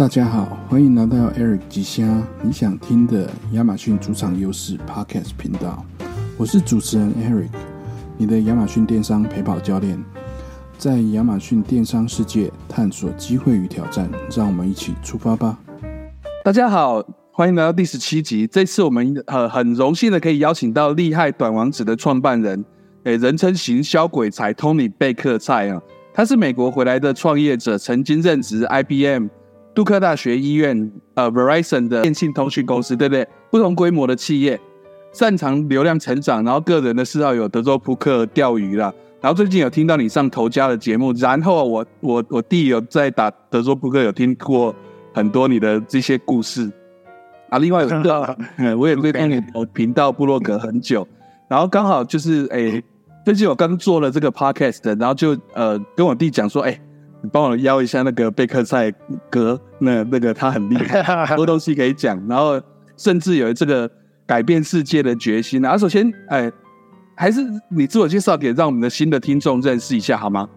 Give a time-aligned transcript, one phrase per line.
[0.00, 5.84] 大家好，欢迎来到 Eric 吉虾你想听的亚马逊主场优势 Podcast 频道。
[6.38, 7.50] 我是主持人 Eric，
[8.16, 10.02] 你的亚马逊电商陪跑教练，
[10.78, 15.58] 在亚马逊电商世界探索机会与挑战，让我们一起出发吧！
[16.42, 18.46] 大家好，欢迎来到第十七集。
[18.46, 22.64] 这次我们呃很荣幸的可以邀请到厉害短网址的创办人，
[23.04, 25.78] 诶，人称行销鬼才 Tony 贝克菜啊，
[26.14, 29.26] 他是美国回来的创业者，曾经任职 IBM。
[29.72, 33.26] 杜克大学医院，呃，Verizon 的电信通讯公司，对不对？
[33.50, 34.60] 不同规模的企业，
[35.12, 38.92] 擅长流量成长，然后个人的嗜好有德州扑克、钓鱼啦。
[39.20, 44.74] 然后最近有听到你上头家的节目，然后我我我弟有在打德州扑克，有听过
[45.14, 46.68] 很多你的这些故事
[47.48, 47.58] 啊。
[47.58, 48.36] 另外有一个，
[48.76, 49.40] 我也对你
[49.72, 51.06] 频道部落格很久，
[51.48, 52.82] 然后刚好就是哎，
[53.24, 56.80] 最近我刚做了这个 podcast，然后就呃跟我弟讲说，哎。
[57.22, 58.90] 你帮我邀一下那个贝克赛
[59.28, 62.60] 哥，那那个他很厉害，很 多东西可以讲，然后
[62.96, 63.90] 甚至有这个
[64.26, 65.64] 改变世界的决心。
[65.64, 66.50] 啊，首先，哎，
[67.14, 70.48] 还是你自我介绍，给让我们的新的听众认识一下好吗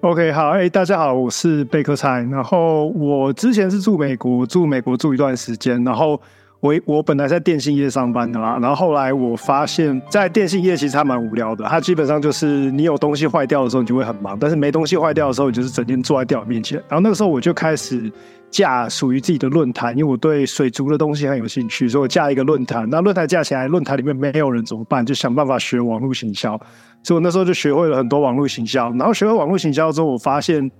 [0.00, 6.20] ？OK，好，哎，大家好，我是贝克赛，然后我之前是住美国，住美国住一段时间，然后。
[6.60, 11.64] 我我本来在电信业上班的啦，然后后来我发现，在电信业其实还蛮无聊的。
[11.64, 16.76] 它基本上就是你有东西坏掉的时候，你就会很忙；但是没东西坏掉的时候，你就是整天坐在电脑面前。
[16.86, 18.12] 然后那个时候我就开始
[18.50, 22.86] 架属于自己的论坛，因为我对水族的东西很有兴趣，所以我架一个论坛。
[22.90, 25.04] 那论坛架起来，论坛里面没有人怎么办？
[25.06, 26.60] 就想办法学网络行销。
[27.02, 28.90] 所以我那时候就学会了很多网络行销。
[28.90, 30.70] 然后学会网络行销之后，我发现，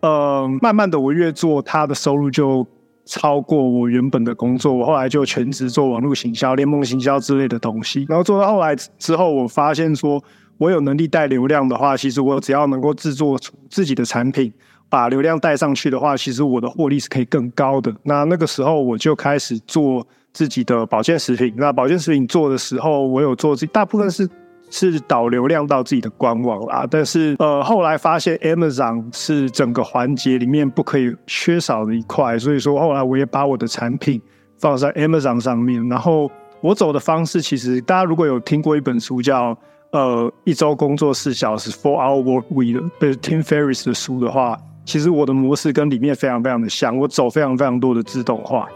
[0.00, 2.66] 呃，慢慢的我越做，它的收入就。
[3.08, 8.04] 超过我原本的工作，我后来就全职做网络行销、联盟行销之类的东西。
[8.06, 10.22] 然后做到后来之后，我发现说，
[10.58, 13.38] 我有能力带流量的话，其实我只要能够制作
[13.70, 14.52] 自己的产品，
[14.90, 17.90] 把流量带上去的话，其实我的获利是可以更高的。
[18.02, 21.54] 那那个时候我就开始做自己的保健食品。
[21.56, 24.28] 那保健食品做的时候，我有做这大部分是。
[24.70, 34.20] 是导流量到自己的官网啦，但是呃后来发现 Amazon 是整个环节里面不可以缺少的一块，所以说后来我也把我的产品
[34.58, 35.88] 放在 Amazon 上面。
[35.88, 36.30] 然后
[36.60, 39.56] 我走的方式，其实大家如果有听过一本书叫
[39.92, 48.68] 呃一周工作四小时 Four Hour Work Week 的 Tim Ferriss 的书的话，其实我的模式跟里面非常非常的像，我走非常非常多的自动化。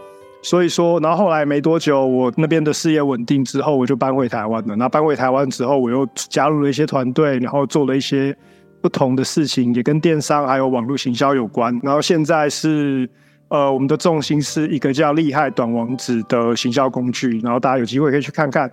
[0.43, 4.75] 所以说，然后后来没多久，我那边的事业稳定之后，我就搬回台湾了。
[4.75, 8.35] 那搬回台湾之后，我又加入了一些团队，然后做了一些
[8.81, 11.79] 不同的事情，也跟电商还有网络行销有关。
[11.81, 13.09] 然后现在是，
[13.47, 17.39] 呃，我们的重心是一个叫厉害短网址的行销工具。
[17.39, 18.69] 然后大家有机会可以去看看。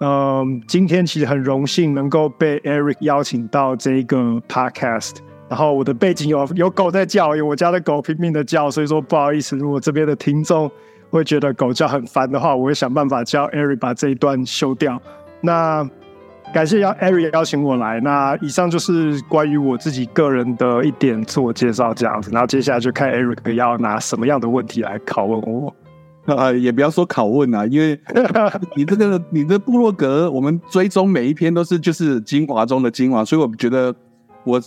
[0.00, 5.16] 嗯，今天其实很荣幸能够被 Eric 邀请到这个 Podcast。
[5.50, 10.70] 然后我的背景有有狗在叫，有我家的狗拼命的叫，所以说不好意思，如果这边的听众。
[11.10, 15.00] 会觉得狗叫很烦的话，我会想办法叫 Eric 把这一段修掉。
[15.40, 15.88] 那
[16.54, 18.00] 感谢邀 Eric 邀请我来。
[18.00, 22.30] 那以上就是关于我自己个人的一点自我介绍，这样子。
[22.32, 25.74] 然后接下来就看 Eric 要拿什么样的问题来拷问我。
[26.26, 27.98] 呃，也不要说拷问啊，因为
[28.76, 33.92] 你这个你的部落格，我们追踪每一篇都是就是精华中的精华，所以我觉得
[34.44, 34.60] 我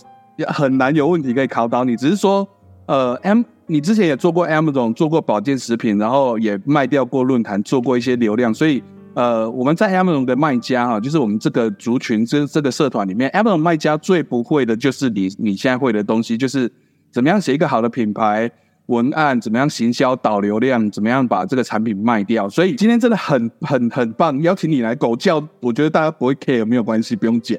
[0.48, 1.96] 很难有问题可以考到你。
[1.96, 2.46] 只是说，
[2.86, 3.42] 呃，M。
[3.66, 8.82] 你之前也做过 Amazon，做过保健食品，然后也卖掉过论坛，做过一些流量，所以
[9.14, 16.70] 呃，我们在 Amazon 的卖家哈，就是我们这个族群这这个社团里面，Amazon 卖家最不会的就是你你现在会的东西，就是
[17.12, 18.50] 怎么样写一个好的品牌。
[18.86, 20.90] 文案怎么样行销导流量？
[20.90, 22.46] 怎么样把这个产品卖掉？
[22.48, 27.58] 所以今天真的很很很棒，邀请你来狗叫，我觉得大家不会 care，没有关系，不用剪。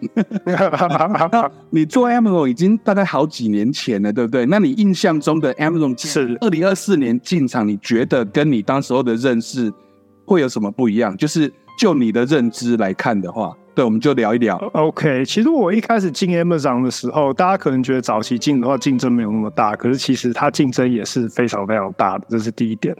[1.72, 4.46] 你做 Amazon 已经大概好几年前了，对不对？
[4.46, 9.74] 那你印象中的 Amazon 是二零二四年进场，你觉得跟你当时候的认识
[10.25, 11.18] 会有什么不一样？
[11.18, 13.52] 就是就你的认知来看的话。
[13.75, 14.56] 对，我们就聊一聊。
[14.74, 22.95] OK，其实我一开始进 Amazon 的时候，大家可能觉得早期进的话竞争没有那么大，可是其实它竞争也是非常非常大的，这是第一点。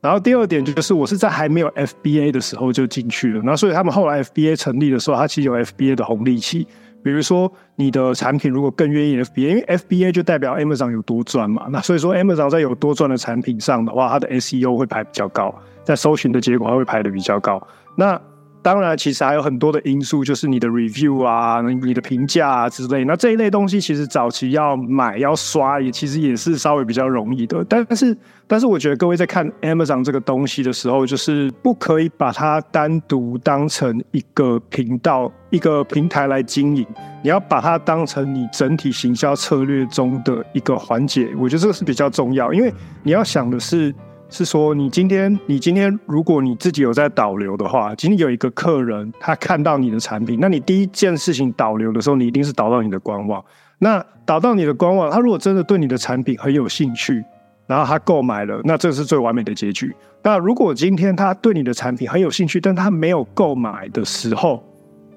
[0.00, 6.66] 然后第二点就是我是在还没有 FBA 的时候就进去了，那所以他们后来 FBA 成立的时候，它其实有 FBA 的红利期。
[7.02, 15.54] 比如说你的产品如果更愿意 FBA，因为 FBA 就代表 Amazon 有多赚嘛，那所以说 Amazon 在有多赚的产品上的话，它的 SEO 会排比较高，
[15.84, 17.64] 在搜寻的结果它会排的比较高。
[17.96, 18.20] 那
[18.60, 23.04] 当然，其实还有很多的因素，就是你的 review 啊、你的评价啊之类。
[23.04, 27.64] 那这一类东西，其实早期要买要刷，也其实也是稍微比较容易的。
[27.68, 28.16] 但是，
[28.46, 36.86] 但是我觉得各位在看 Amazon 这个东西的时候，就是不可以把它单独当成一个频道、一个平台来经营。
[37.22, 41.30] 你要把它当成你整体行销策略中的一个环节。
[41.38, 42.72] 我觉得这个是比较重要，因为
[43.02, 43.94] 你要想的是。
[44.30, 53.42] 是说，你今天，你今天，如果你自己有在导流的话，今天有一个客人他看到你的产品，那你第一件事情导流的时候，你一定是导到你的官网。
[53.78, 57.24] 那导到你的官网，他如果真的对你的产品很有兴趣，
[57.66, 59.94] 然后他购买了，那这是最完美的结局。
[60.22, 64.62] 那如果今天他对你的产品很有兴趣，但他没有购买的时候，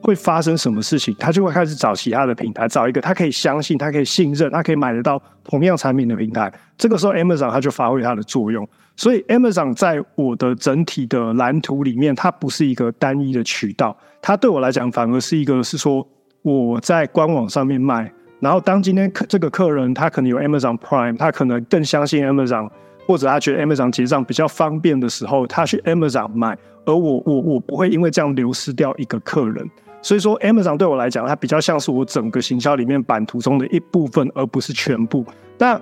[0.02, 1.14] 会发生什么事情？
[1.20, 6.50] 他就会开始找其他的平台，找一个他可以相信、他可以信任、他可以买得到同样产品的平台。
[6.78, 8.66] 这个时候，Amazon 它就发挥它的作用。
[9.02, 16.08] 所以，Amazon 在我的整体的蓝图里面，它不是一个单一的渠道，它对我来讲反而是一个是说
[16.44, 22.70] 我在官网上面卖，然后当今天客这个客人他可能有 Amazon Prime，他可能更相信 Amazon，
[23.08, 26.56] 或者他觉得 Amazon 结账比较方便的时候，他去 Amazon 买，
[26.86, 29.68] 而我我我不会因为这样流失掉一个客人。
[30.04, 35.26] 所以说，Amazon 对我来讲，它比较像是我整个行销里面版图中的一部分，而不是全部。
[35.58, 35.82] 但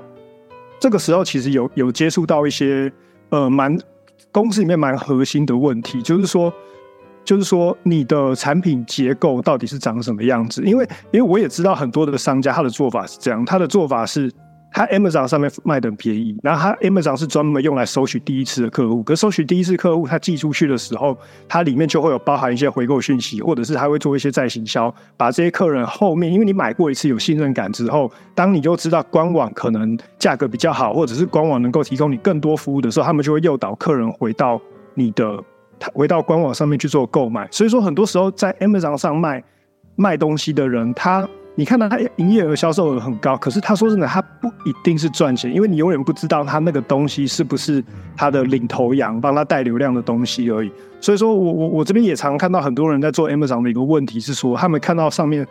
[0.80, 2.90] 这个时候其实有有接触到一些
[3.30, 3.78] 呃蛮
[4.32, 6.54] 公司里面蛮核心的问题，就是说，
[7.24, 10.64] 就是说你的产品结构到底是长什么样子？
[10.64, 14.32] 因为因为我也知道很多的商家他的做法是这样，他的做法是。
[14.80, 19.04] 它 Amazon 上面卖的便宜，然后它 Amazon 是专门用来收取第一次的客户。
[19.04, 21.18] 可收取第一次客户，他寄出去的时候，
[21.50, 34.62] 它里面就会有包含一些回购讯息，或者是它会做一些再行销，把这些客人后面，因为你买过一次有信任感之后，当你就知道官网可能价格比较好，或者是官网能够提供你更多服务的时候，他们就会诱导客人回到
[34.94, 35.44] 你的
[35.94, 37.46] 回到官网上面去做购买。
[37.52, 39.44] 所以说，很多时候在 Amazon 上卖
[39.98, 41.28] 卖东西的人，他。
[41.56, 47.84] 你看到他营业额、销售额很高，可是他说真的，他不一定是赚钱，因为你永远不知道他那个东西是不是
[48.16, 50.72] 他的领头羊，帮他带流量的东西而已。
[51.02, 55.46] 所以说我我我这边也常看到很多人在做 Amazon 的一个问题是说，他们看到上面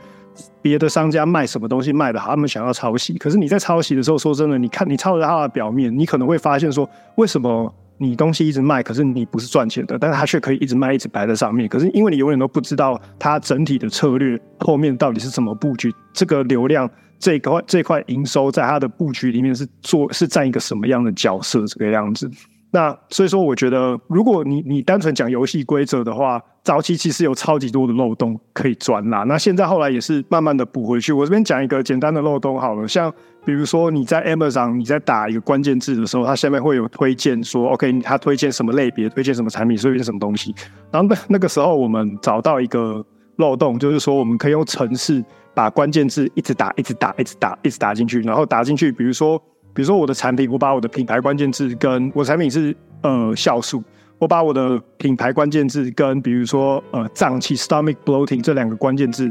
[0.63, 3.19] 别的商家卖什么东西卖的好，他们想要抄袭。
[3.19, 7.73] 可是你在抄袭的时候，说真的，你看你抄着他的表面，你可能会发现说，为什么？
[7.99, 11.69] 你东西一直卖，可是你不是赚钱的，但是它却可以一直卖，一直摆在上面。
[11.69, 22.31] 可是因为你永远都不知道它整体的策略后面到底是怎么布局，这个流量这块这块营收在它的布局里面是做是占一个什么样的角色，这个样子。
[22.71, 29.25] 那所以说，我觉得如果你你单纯讲游戏规则的话，早期其实有超级多的漏洞可以钻啦。
[29.25, 31.11] 那现在后来也是慢慢的补回去。
[31.11, 33.11] 我这边讲一个简单的漏洞好了，像
[33.43, 40.55] 比如说你在 Amazon 你在打一个关键字的时候，它下面会有推荐说，OK，它推荐什么类别，推荐什么产品，推荐什么东西。
[40.91, 43.03] 然后那那个时候我们找到一个
[43.37, 45.25] 漏洞，就是说我们可以用程式
[45.55, 49.43] 把关键字一直打，一直打，一直打，一直打进去，然后打进去，比如说。
[49.79, 53.81] 比如说我的产品，我把我的品牌关键字跟我产品是呃酵素，
[54.19, 59.31] 我把我的品牌关键字跟比如说呃胀气 stomach bloating 这两个关键字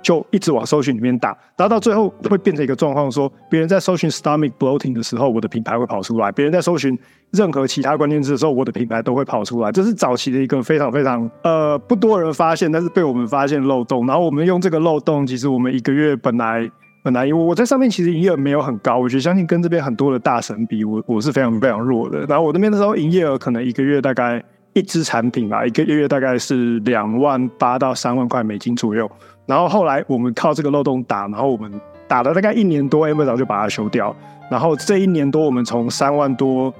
[0.00, 6.96] 就一直往搜寻里面打，打到最后会变成一个状况，说别人在搜寻 stomach bloating 的时候，我的品牌会跑出来；别人在搜寻
[7.32, 9.72] 任何其他关键字的时候，我的品牌都会跑出来。
[9.72, 14.06] 这是早期的一个非常非常呃不多人发现，但是被我们发现漏洞。
[14.06, 16.70] 然后我们用这个漏洞，其实我们一个月本来。
[17.08, 22.20] 很难，因为我在上面其实营业额没有很高，我觉得相信跟这边很多的大神比，我我是非常非常弱的。
[22.26, 24.42] 然后我那边的时候营业额可能一个月大概
[24.74, 29.10] 一支产品吧，一个月大概是两万八到三万块美金左右。
[29.46, 31.72] 然后后来我们靠这个漏洞打，然后我们
[32.06, 34.14] 打了大概一年多，Amazon 就把它修掉。
[34.50, 36.74] 然后这一年多，我们从三万多。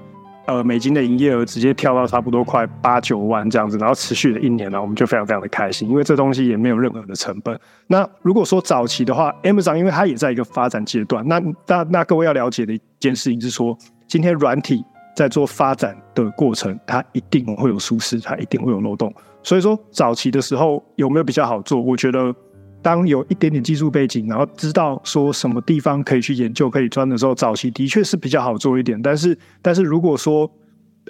[0.48, 7.60] 呃，美金的营业额直接跳到差不多快八九万这样子，然后持续了一年了，我们就非常非常的开心，因为这东西也没有任何的成本。
[7.86, 13.76] 那如果说早期的话，M 章因为它也在一个发展阶段，那那那各位要了解的一件事情是说，
[14.06, 14.82] 今天软体
[15.14, 19.12] 在做发展的过程，它一定会有舒适，它一定会有漏洞。
[19.42, 21.78] 所以说早期的时候有没有比较好做？
[21.78, 22.34] 我觉得。
[22.88, 28.98] 当有一点点技术背景，然后知道说什么地方可以去研究、可以钻的时候，早期的确是比较好做一点。
[29.02, 30.50] 但是，但是如果说，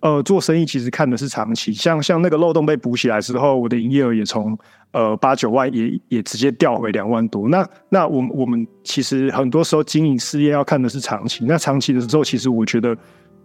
[0.02, 4.58] 呃，做生意其实看的是长期，像像那个漏洞被补起来之后，我的营业额也从
[4.90, 7.49] 呃八九万也也直接掉回两万多。
[7.49, 11.44] 那那我我们其实很多时候经营事业要看的是长期。
[11.47, 12.97] 那长期的时候，其实我觉得，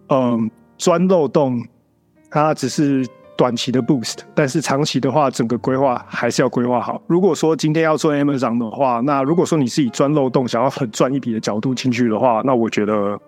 [0.08, 1.64] 嗯，钻漏洞
[2.28, 3.06] 它只是。
[3.36, 7.02] 短期的 boost，但是长期的话，整个规划还是要规划好。
[7.06, 13.18] 如果说今天要做 Amazon 的话，那如果说你是以钻漏洞想要很赚一笔的角度进去的话，那我觉得，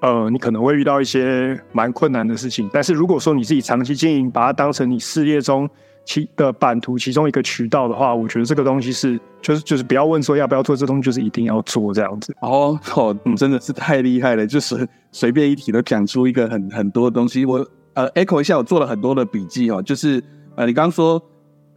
[0.00, 2.68] 呃，你可能会遇到一些蛮困难的事情。
[2.72, 5.68] 但是如果说你自己长期经营，把它当成你事业中
[6.04, 12.34] 其的版图其中一个渠道的话，我觉得这个东西是就是就是不要问说要不要做这东西，就是一定要做这样子。
[12.40, 17.44] 哦哦，真的是太厉害了，就是随便一提都讲出一个很很多东西。
[17.46, 20.22] 我呃 echo 一下，我做了很多的笔记哦，就是
[20.54, 21.22] 呃你刚刚说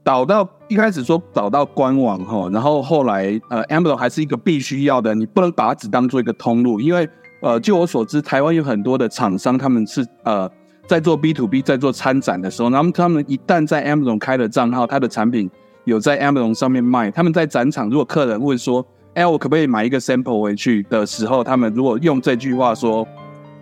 [0.03, 7.07] 导到一开始说导到官网哈，然后后来呃 Amazon 还是一个必须要的，你不能把它只当做一个通路，因为
[7.41, 10.49] 呃就我所知，台湾有很多的厂商他们是呃。
[10.87, 15.49] 在做 B to B，在做参展的时候，那么他们一旦在 Amazon 开了账号，他的产品
[15.83, 23.03] 有在 Amazon 上面卖，他们在展场，如果客人问说：“哎，我可不可以买一个 sample 回去？”的时候，他们如果用这句话说：“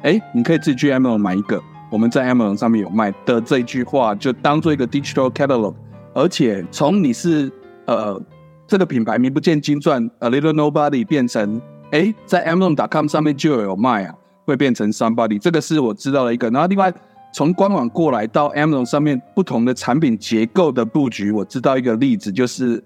[0.04, 1.64] 哎，你可以自己去 Amazon 买一个，
[1.94, 5.76] 我们在 Amazon 上面有卖的。”这句话就当做一个 digital catalog，
[6.16, 7.52] 而且从你是
[7.86, 8.20] 呃
[8.66, 16.50] 这个品牌名不见经传 a little nobody 变成哎在 Amazon.com 上面就有卖啊，会变成 somebody，这个是我知道的一个。
[16.50, 16.92] 然后另外。
[17.36, 22.80] 从官网过来到 Amazon 上面不同的产品结构的布局，我知道一个例子，就是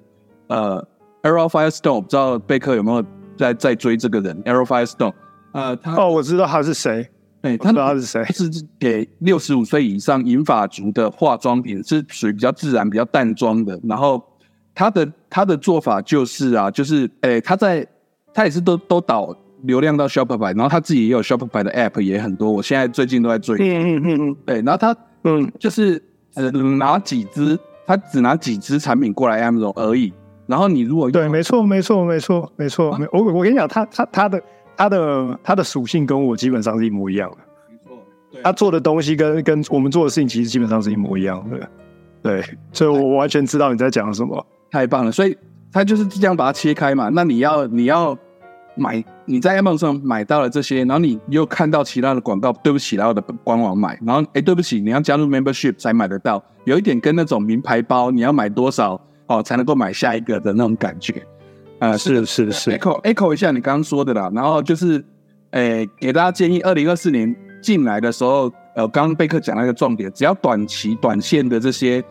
[0.48, 0.82] 呃
[1.22, 3.04] ，Arrow Firestone，我不知道贝克有没有
[3.38, 5.12] 在在追这个人？Arrow Firestone，
[5.52, 7.06] 呃，他哦，我知道他是谁，
[7.48, 8.24] 哎，他知道他是谁？
[8.26, 8.50] 是
[8.80, 13.80] 给六十五岁以上银发族的化妆品，是属于比较自然、比较淡妆的。
[13.84, 14.24] 然后
[14.76, 17.88] 他的他的做法就是啊，就是哎，他在
[18.34, 19.36] 他也是都都导。
[19.64, 23.58] 流量到 Shopify，然后他自己也有 Shopify 的 App 也很多，我现在最近都在追。
[23.58, 26.02] 嗯嗯嗯嗯，对，然后他嗯就是
[26.36, 30.14] 呃拿几支，他只拿几支产品过来 Amazon 而已。
[30.46, 34.40] 然后你如果对，没错没错没错没错，我我跟你讲，他他他的
[34.78, 37.38] 他的他的属性跟我基本上是一模一样的。
[37.70, 37.98] 没错，
[38.44, 41.70] 他做的东西跟跟我们做的事情其实基本上是一模一样的。
[42.22, 45.12] 对，所以我完全知道你在讲什么，太棒了。
[45.12, 45.38] 所以
[45.72, 47.10] 他就是这样把它切开嘛。
[47.10, 48.18] 那你要你要。
[48.80, 61.26] 买你在 Amazon 上买到了这些，然后你又看到其他的广告，对不起，然后的官网买，然后哎，对不起，你要加入 Membership 才买得到，有一点跟那种名牌包，你要买多少哦才能够买下一个的那种感觉，
[61.80, 65.04] 啊，是是 是，echo echo 一下你刚刚说的啦，然后就是，
[65.52, 72.04] 诶，给大家建议，二零二四年进来的时候，呃，刚刚贝克讲那个重点，只要短期短线的这些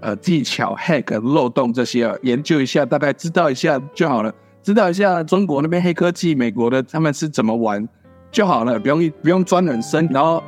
[0.00, 4.32] 呃技巧 hack 漏洞这些，啊研究一下，大概知道一下就好了。
[4.62, 7.88] 知道一下中国那边黑科技，美国的他们是怎么玩
[8.30, 10.42] 就好了，不用不用钻很深，然后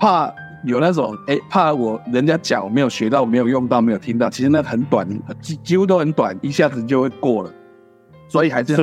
[0.00, 0.32] 怕
[0.64, 5.08] 有那种哎，怕我人家讲我没有学到，没有用到，没有听到，其实那很短，
[5.40, 7.52] 几几乎都很短，一下子就会过了。
[8.32, 8.74] 所以还是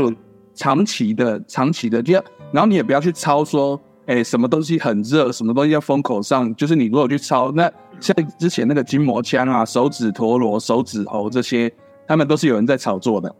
[0.53, 11.72] 长期的，长期的，就要，然后你也不要去抄说，哎，什么东西很热，什么东西要风口上，就是你如果去抄，那像之前那个筋膜枪啊、手指陀螺、手指猴这些，
[12.08, 13.34] 他们都是有人在炒作的。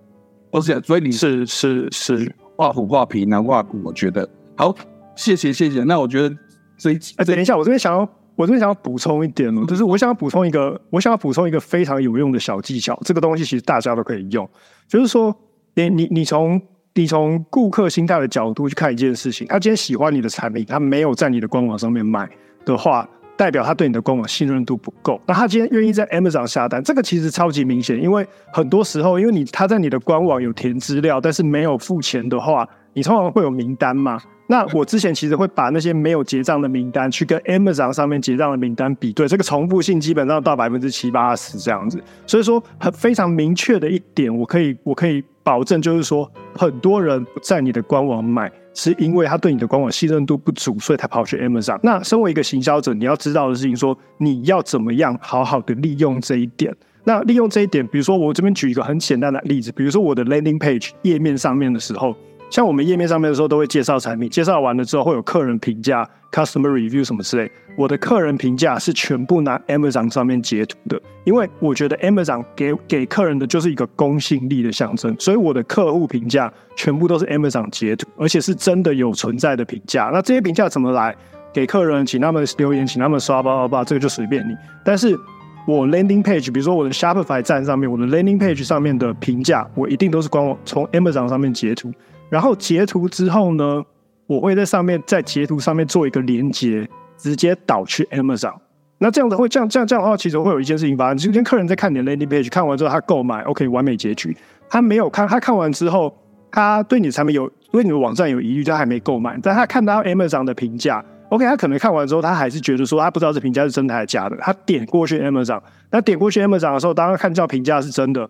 [0.50, 4.74] 不是，所以你是是是画虎画皮难画骨，我觉得好，
[5.16, 5.84] 谢谢谢谢。
[5.84, 6.36] 那我觉得
[6.76, 8.00] 这一哎，等一下，我这边想要，
[8.36, 13.00] 我这边想要补充一点哦，就是我想要补充一个，我想要补充一个非常有用的小技巧。
[13.06, 14.50] 这个东西其实大家都可以用，
[14.88, 15.36] 就是说，
[15.76, 16.62] 你你你从
[16.94, 22.30] 你从顾客心态的角度去看一件事情，他今天喜欢你的产品，他没有在你的官网上面买
[22.66, 23.08] 的话。
[23.40, 25.18] 代表他对你的官网信任度不够。
[25.26, 34.20] 那他今天愿意在 Amazon 下单，这个其实超级明显，因为很多时候，因为你他在你的官网有填资料，但是没有付钱的话，你通常会有名单嘛？
[34.48, 42.04] 那我之前其实会把那些没有结账的名单去跟 Amazon 上面结账的名单比对，这个重复性基本上到百分之七八十这样子。
[42.28, 48.52] 所以说，很非常明确的一点，我可以我可以保证，就是说，很多人在你的官网买。
[48.76, 51.80] 是因为他对你的官网信任度不足，所以才跑去 Amazon。
[51.82, 56.74] 那身为一个行销者，你要知道的事情，说你要怎么样好好的利用这一点。
[57.04, 62.16] 那利用这一点，比如说我这边举一个很简单的例子，比如说我的 landing page 页面上面的时候。
[62.50, 67.50] 像我们页面上面的时候，都会介绍产品，介绍完了之后会有客人评价、customer review 什么之类。
[67.78, 80.10] 我的客人评价是全部拿 Amazon 上面截图的，因为我觉得 Amazon 给给客人的就是一个公信力的象征，所以我的客户评价全部都是 Amazon 截图，而且是真的有存在的评价。
[80.12, 81.16] 那这些评价怎么来？
[81.52, 84.56] 给客人，请他们留言，请他们刷，叭叭叭，这个就随便你。
[84.86, 85.18] 但是
[85.66, 91.92] 我 landing page，比如说我的 Shopify 站上面，我的 landing page 上面的评价，我一定都是官网从 Amazon 上面截图。
[92.30, 93.84] 然后截图之后呢，
[94.28, 98.54] 我会在上面在截图上面做一个连接，直接导去 Amazon。
[99.00, 101.18] 那这样子会这样这样这样的话，其实会有一件事情发生。
[101.18, 104.36] 今天客人在看你的 landing page，看完之后他购买，OK，完美结局。
[104.70, 106.14] 他没有看，他看完之后，
[106.52, 109.40] 他对你的产品有对你的网站有疑虑，他还没购买。
[109.42, 114.36] 但他看到 Amazon 的评价，OK，他可能看完之后，他还是觉得说他不知道这评价是真的还是假的。
[114.42, 118.30] 他点过去 Amazon，那点过去 Amazon 的时候，当他看到评价是真的。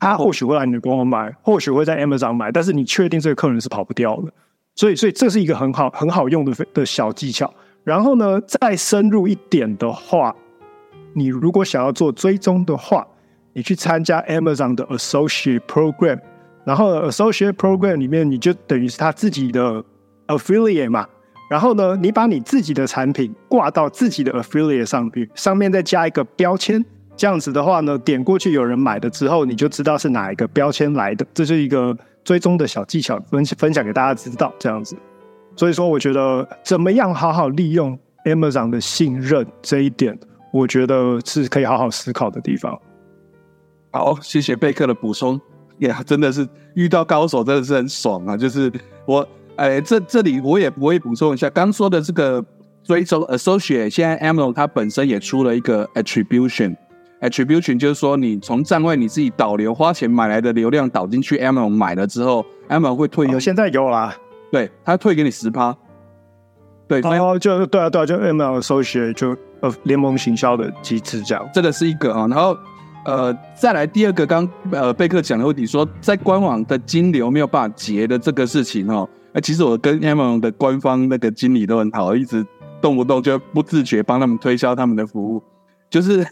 [0.00, 4.32] 他或许会来你的官网买，或许会在 Amazon 买，但是你确定这个客人是跑不掉的，
[4.74, 7.52] 所以，所以这是一个很好很好用的的小技巧。
[7.84, 10.34] 然后呢，再深入一点的话，
[11.12, 13.06] 你如果想要做追踪的话，
[13.52, 16.18] 你去参加 Amazon 的 Associate Program，
[16.64, 19.84] 然后 Associate Program 里面你就等于是他自己的
[20.28, 21.06] Affiliate 嘛。
[21.50, 26.82] 然后呢，你把你自己的产品挂到自己的 Affiliate 上去，上面再加一个标签，
[27.16, 34.96] 这样子的话呢，点过去有人买了之后，你就知道是哪一个标签来的，这是一个追踪的小技巧，分分享给大家知道这样子。
[35.56, 40.18] 所以说，我觉得怎么样好好利用 Amazon 的信任这一点，
[40.52, 42.76] 我觉得是可以好好思考的地方。
[43.92, 45.40] 好，谢谢贝克的补充，
[45.78, 48.36] 也真的是遇到高手真的是很爽啊！
[48.36, 48.72] 就是
[49.06, 52.44] 我，哎，这这里我也我也补充一下，刚说的这个
[52.82, 56.74] 追踪 Associate，现在 Amazon 它本身也出了一个 Attribution
[57.24, 64.14] Attribution，Attribution 就是说你从站位你自己导流花钱买来的流量导进去 Amazon 买了之后，Amazon 会退，现在有啦。
[64.52, 65.76] 对他退给你十趴，
[66.86, 72.56] 对，然后就对啊对啊，就搜学就呃联盟行销的机制这样，这个是一个啊，然后
[73.04, 82.46] 呃再来第二个，刚呃贝克讲的问题说，在官网的金流没有办法结的这个事情哦，哎，其实我跟 Amazon 的官方那个经理都很好，一直
[82.80, 85.42] 动不动就不自觉帮他们推销他们的服务，
[85.90, 86.24] 就是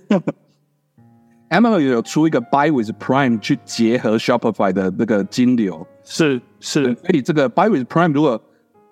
[1.61, 5.87] L 有出一个 Buy with Prime 去结合 Shopify 的那个金流。
[6.03, 8.43] 是是，所以这个 Buy with Prime 如果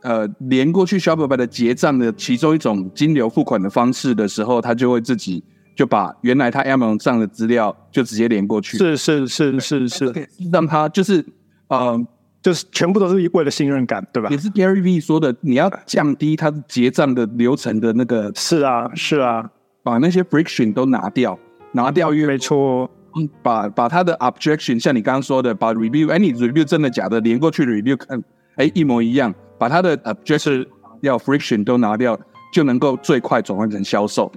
[0.03, 5.43] 呃连过去 Shopify 的结账的其中一种金流付款的方式的时候，它就会自己
[5.75, 8.77] 就把原来他 Amazon 上的资料就直接连过去。
[8.77, 11.25] 是是是是是，让他就是
[11.69, 11.99] 呃
[12.43, 14.29] 就是全部都是为了信任感，对吧？
[14.29, 18.31] 也是 Gary V 说的，你要降低他结账的流程的那个。
[18.35, 19.51] 是啊是啊，
[19.83, 21.39] 把那些 friction 都拿掉，
[21.73, 22.91] 拿掉越没错。
[23.17, 28.23] 嗯，把把他的 objection，像你刚刚说的，把 review，哎，你 review 真的假的，连过去 review 看，
[28.55, 30.65] 哎，一模一样，把他的 objection
[31.01, 32.17] 要 friction 都拿掉，
[32.53, 34.31] 就能够最快转换成销售。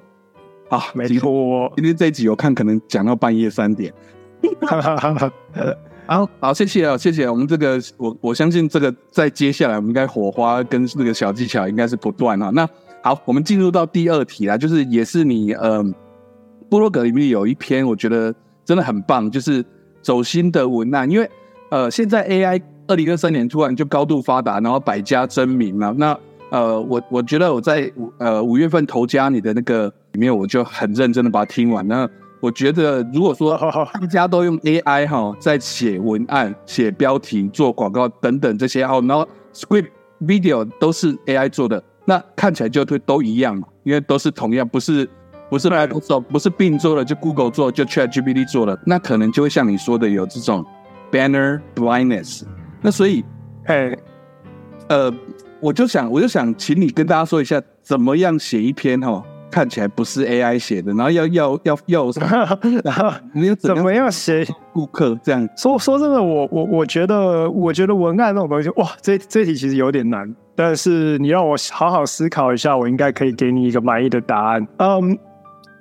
[0.69, 1.71] 啊，没错。
[1.75, 3.93] 今天这一集我看可能讲到半夜三点。
[6.07, 7.29] 好，好，谢谢啊，谢谢。
[7.29, 12.49] 我们这个，我我相信这个在接下来，我们应该火花跟这个小技巧应该是不断啊。
[12.49, 12.67] 那
[13.03, 15.85] 好，我们进入到第二题啦，就是也是你呃，
[16.73, 18.33] 部落格里面有一篇，我觉得。
[18.65, 19.61] 真的很棒，就是
[20.01, 21.29] 走心的文案，因为
[21.69, 25.93] 呃，现在 AI 二零二三年突然就高度发达，然后百家争鸣了。
[25.97, 26.17] 那
[26.49, 31.85] 呃，我我觉得我在呃五月份投加你的那个里面，我就很认真的把它听完。
[31.85, 33.57] 那我觉得如果说
[33.99, 39.89] 大家都用 AI 哈，在写文案、写标题、做广告等等这些，哦，然后 script、
[40.21, 45.05] video 都是 AI 做的，那看起来就会都一样嘛，因为都是同样，不是。
[45.53, 50.65] 不是 Apple 不是并做了就 Google 做，就 ChatGPT 做了，那可能就会像你说的有这种
[51.11, 52.41] banner blindness。
[52.81, 53.23] 那所以，
[53.65, 53.95] 哎，
[54.87, 55.13] 呃，
[55.59, 65.47] 我就想，我就想请你跟大家说一下，怎么样写一篇哈，看起来不是 AI 写的，然后要要要要什 么，然后你怎么样写顾客这样？
[65.55, 74.67] 说说真的，我我我觉得，我觉得文案那种东西，哇，这这题其实有点难，但是你让我好好思考一下，我应该可以给你一个满意的答案。
[74.77, 75.15] 嗯。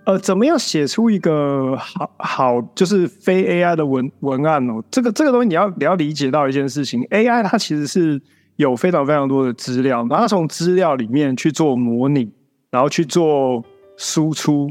[0.05, 4.83] 呃，怎么样写出一个好好就是非 AI 的文文案哦？
[4.91, 8.21] 这个这个东西你要你要理解到一件事情，AI 它其实是
[8.57, 12.29] 有非常非常多的资料，然后从资料里面去做模拟，
[12.73, 13.63] 然后去做
[13.97, 14.69] 输出。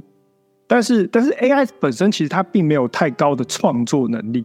[0.68, 4.44] 但是但是 AI 本身其实它并没有太高的创作能力，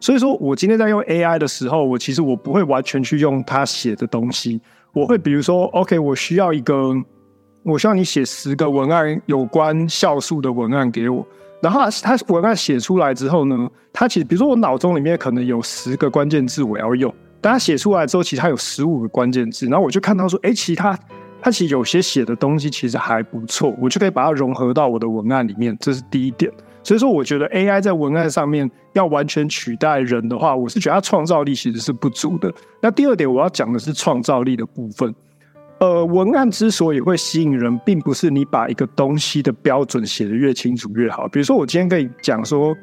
[0.00, 4.60] 所以说我今天在用 AI 的时候，我其实我不会完全去用它写的东西，
[4.92, 6.92] 我会比如说，OK，我需要一个。
[7.64, 11.26] 我希望你写十个文案有关酵素的文案给我，
[11.62, 20.98] 然后他文案写出来之后呢，他其实比如说我脑中里面可能有十个关键字我要用，但他写出来之后，其实他有十五个关键字，然后我就看到说，哎，其他
[21.40, 26.52] 他其实有些写的东西其实还不错，我就可以把它融合到我的文案里面，这是第一点。
[26.82, 32.52] 所以说，我觉得 AI 在文案上面要完全取代人的话，我是觉得它创造力其实是不足的。
[32.82, 35.14] 那第二点我要讲的是创造力的部分。
[35.80, 41.28] 呃，文案之所以会吸引人，并不是你把一个东西的标准写得越清楚越好。
[41.28, 42.74] 比如说，我今天可以讲说，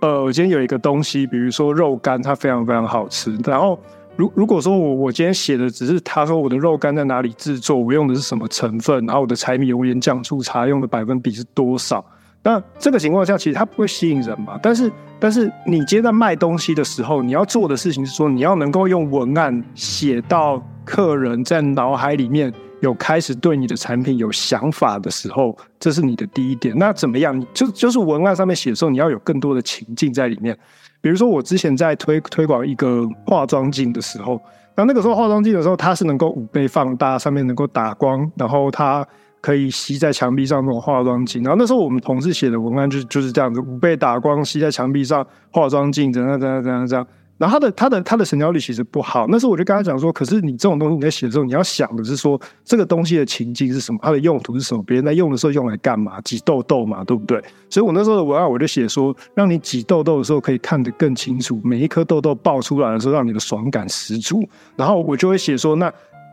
[0.00, 3.34] 呃，我今天有一个东西，比如说肉干，它非常非常好吃。
[3.44, 3.78] 然后，
[4.16, 12.04] 如如果说我我今天写的只是他说我的肉干在哪里制作，我用的是什么成分，然后我的柴米油盐酱醋茶用的百分比是多少，
[12.42, 14.58] 那这个情况下其实它不会吸引人嘛。
[14.62, 20.62] 但是，但是你今天在卖东西的时候，你要做的事情是说，你要能够用文案写到。
[20.84, 26.76] 客人在脑海里面有开始对你的产品有想法的时候，这是你的第一点。
[26.76, 27.40] 那怎么样？
[27.54, 30.58] 就就是文案上面写的时候，你要有更多的情境在里面。
[31.00, 34.40] 比如说，我之前在推推广一个化妆镜的时候，
[34.74, 39.06] 那那个时候化妆镜的时候，它是能够五倍放大，上面能够打光，然后它
[39.42, 41.42] 可以吸在墙壁上那种化妆镜。
[41.42, 47.06] 然后那时候我们同事写的文案就就是这样子，五倍打光吸在墙壁上化妆镜，怎样怎样怎样怎样。
[47.38, 49.26] 然后他的他的他的成交率其实不好。
[49.28, 56.20] 那时候我就跟他讲说，可是你这种东西你在写的时候，你要想的是说这个东西的情境是什么，它的用途是什么，别人在用的时候用来干嘛？
[56.20, 57.42] 挤痘痘嘛，对不对？
[57.68, 64.48] 所以我那时候的文案我就写说，让你挤痘痘的时候可以看得更清楚，每一颗痘痘爆出来的时候，让你的爽感十足。
[64.76, 65.92] 然后我就会写说那。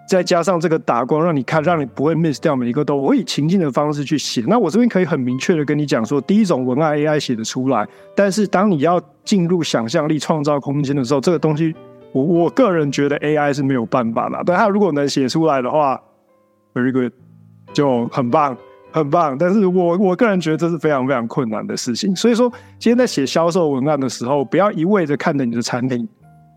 [0.10, 2.96] 再加上这个打光，让你看，让你不会 miss 掉每一个都。
[2.96, 4.44] 我以情境的方式去写。
[4.48, 11.76] 那我这边可以很明确的跟你讲说，第一种文案 AI 写的出来，但是当你要进入想象力创造空间的时候，这个东西，
[12.12, 14.42] 我我个人觉得 AI 是没有办法的。
[14.44, 16.02] 但它如果能写出来的话
[16.74, 17.14] ，very good，
[17.72, 18.58] 就很棒，
[18.92, 19.38] 很棒。
[19.38, 22.16] 但是我我个人觉得这是非常非常困难的事情。
[22.16, 26.10] 所以说，今天在写销售文案的时候，不要一味的看着你的产品。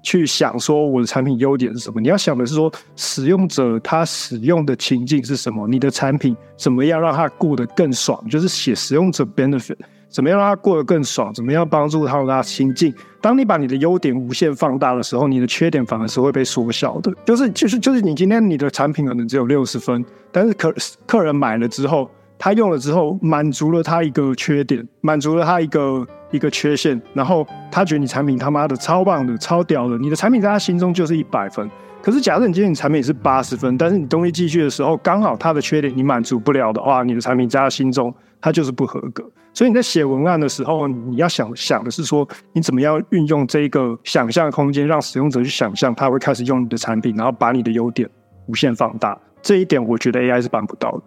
[0.03, 2.01] 去想说我的产品优点是什么？
[2.01, 5.67] 你要想的是说使用者他使用的情境是什么？
[5.69, 8.23] 你的产品怎么样让他过得更爽？
[8.29, 9.77] 就是写使用者 benefit，
[10.09, 11.33] 怎么样让他过得更爽？
[11.33, 12.93] 怎么样帮助他让他心境？
[13.21, 17.15] 当你把你的优点无限放大的时候，你的缺点反而是会被缩小的。
[17.25, 20.75] 就是就是就是你今天你的产品可能只有六十分，但是客
[21.07, 22.11] 客人买了之后。
[22.45, 31.71] 他用了之后，满足了他一个缺点，满足了他一个一个缺陷，然后他觉得你产品他妈的超棒的、超屌的，你的产品在他心中就是一百分。
[32.03, 39.23] 可是假设你今天你产品是八十分，但是你东西继续的时候，刚好他的缺点你满足不了的话，你的产品在他心中他就是不合格。
[39.55, 48.09] 所以你在写文案的时候，你要想想的是说，你怎么样运用这一个想象空间，让使用者去想象他会开始用你的产品，然后把你的优点
[48.47, 49.17] 无限放大。
[49.41, 51.03] 这一点我觉得 AI 是办不到的。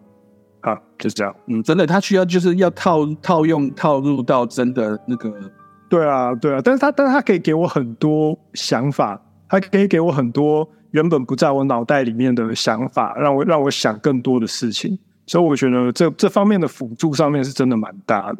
[0.66, 1.34] 啊，就是这样。
[1.48, 5.32] 嗯，真的，他需要就是要套套用套入到真的那个。
[5.88, 14.98] 对啊，对啊，但是他，但是他可以给我很多想法，他可以给我很多原本不在我脑袋里面的想法，让我让我想更多的事情。
[15.28, 18.38] 所以我觉得这这方面的辅助上面是真的蛮大的。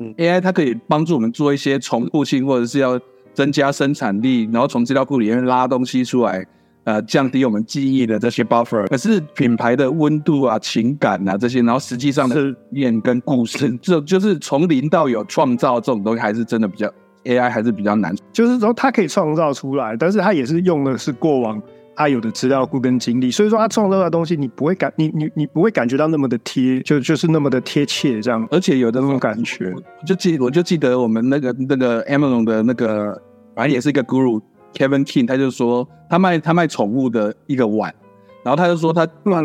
[0.00, 3.00] 嗯，AI 它可以帮助我们做一些重复性，或者是要
[3.32, 6.46] 增加生产力，然后从资料库里面拉东西出来。
[6.84, 16.92] 呃，降低我们记忆的这些 buffer，可是品牌的温度啊、情感啊这些，然后实际上的验跟故事， 这就是从零到有创造这种东西，还是真的比较
[17.22, 18.12] AI 还是比较难。
[18.32, 21.62] 就是说，它可以创造出来，但是它也是用的是过往
[21.94, 29.72] 它有的资料库跟经历，所以说它创造的东西，你不会感你你你不会感觉到那么的贴，就就是那么的贴切这样，而且有的那种感觉，
[30.04, 33.16] 就记我就记得我们那个那个 Amazon 的那个，
[33.54, 34.42] 反正也是一个 Guru。
[34.74, 37.94] Kevin King，他就说他卖他卖宠物的一个碗，
[38.42, 39.44] 然后他就说他乱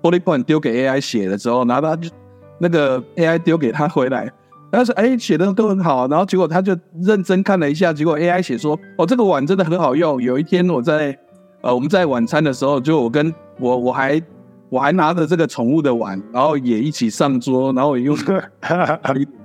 [0.00, 2.10] Body Point 丢给 AI 写了之后，然后他就
[2.58, 4.30] 那个 AI 丢给他回来，
[4.70, 10.20] 他说哎写的都很好，然后结果他就认真看了一下，结果 AI 写说哦这个碗真的很好用。
[10.22, 11.16] 有一天我在
[11.60, 14.20] 呃我们在晚餐的时候，就我跟我我还
[14.68, 18.16] 我还拿着这个宠物的碗，然后也一起上桌，然后我用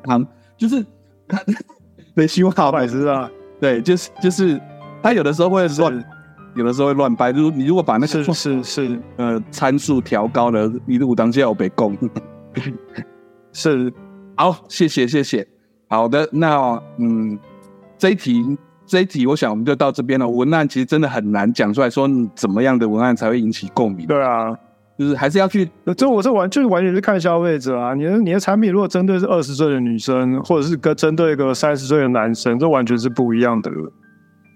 [0.04, 0.26] 汤，
[0.58, 0.84] 就是
[1.28, 1.40] 他
[2.16, 4.60] 对希望好百吃啊，对，就是就是。
[5.02, 6.06] 他有的时候会乱，
[6.56, 7.32] 有的时候会乱掰。
[7.32, 11.98] 如你如果把那个是是是呃参数调高了，你的武当就要被攻。
[13.54, 13.92] 是，
[14.36, 15.48] 好，谢谢谢谢。
[15.88, 17.40] 好的，那嗯，
[17.98, 20.28] 这一题这一题，我想我们就到这边了。
[20.28, 24.06] 文案其实真的很难讲出来，说怎么样的文案才会引起共鸣。
[24.06, 24.54] 对啊，
[24.98, 25.70] 就是还是要去。
[25.96, 27.94] 这我这完就是完全是看消费者啊。
[27.94, 33.72] 你的你的产品如果针对是二十岁的女生，或者是跟针对一个三十岁的男生，这完全是不一样的。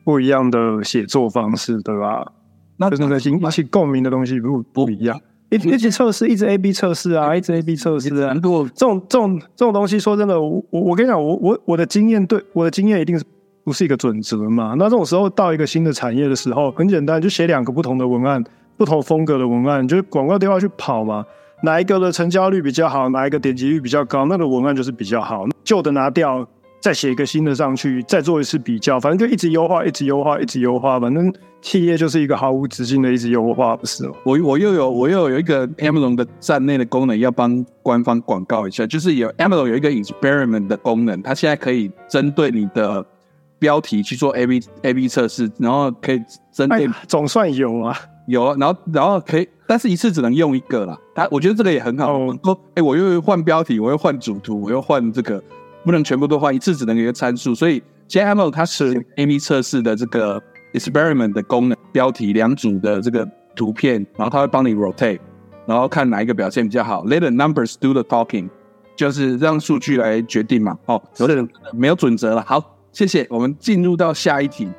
[0.03, 2.31] 不一样的写作方式，对吧？
[2.77, 5.19] 那那个引起共鸣的东西不不一样。
[5.49, 8.33] 一一直测试，一直 A B 测试啊，一直 A B 测试啊。
[8.33, 13.25] 这种这种这种东西，说真的，我我跟你讲，我我我的经验对我的经验一定是
[13.63, 14.73] 不是一个准则嘛？
[14.77, 18.43] 那这种时候到一个新的产业的时候，很简单，就写两个不同的文案，
[18.77, 21.23] 不同风格的文案，就是广告电话去跑嘛。
[21.63, 25.45] 哪一个的成交率比较好，哪一个点击率比较高，那个文案就是比较好。
[25.63, 26.47] 旧的拿掉。
[26.81, 30.99] 再写一个新的上去，再做一次比较，反正就一直优化，一直优化，一直优化。
[30.99, 34.15] 反正企业就是一个毫无止境的一直优化，不是吗？
[34.23, 43.05] 我我又有我又有一个 Amazon 的站内的功能要帮官方广告一下，就是有 Amazon 有一个 Experiment 的功能，它现在可以针对你的
[43.59, 46.19] 标题去做 A B A B 测试，然后可以
[46.51, 50.97] 针对总算有啊，有，然后然后可以，但是一次只能用一个啦。
[51.13, 52.17] 它我觉得这个也很好。
[52.43, 55.39] 说，哎，我又换标题，我又换主图，我又换这个。
[55.83, 60.41] 不能全部都换，一次只能一个参数，所以 JMO 它是 A/B 测试的这个
[60.73, 65.19] experiment 的功能，标题两组的这个图片，然后它会帮你 rotate，
[65.65, 67.03] 然后看哪一个表现比较好。
[67.05, 68.49] Let the numbers do the talking，
[68.95, 70.77] 就是让数据来决定嘛。
[70.85, 72.43] 哦，有点没有准则了。
[72.45, 73.25] 好，谢谢。
[73.29, 74.69] 我们进入到下一题。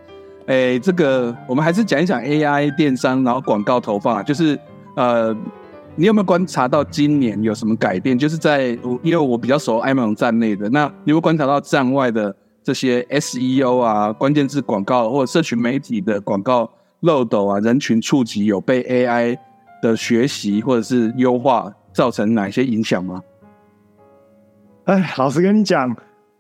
[0.47, 4.59] 哎，这个我们还是讲一讲 AI 电商，然后广告投放啊，就是
[4.97, 5.37] 呃。
[5.95, 8.19] 你有没有观察到今年有什么改变？
[8.19, 8.69] 就是在
[9.03, 19.37] 因为我比较熟 Amazon 站内的，那你有没有观察到站外的这些 SEO 啊、关键字广告或者社群媒体的广告漏斗啊、人群触及有被 AI
[19.83, 23.21] 的学习或者是优化造成哪些影响吗？
[24.85, 25.95] 哎，老实跟你讲，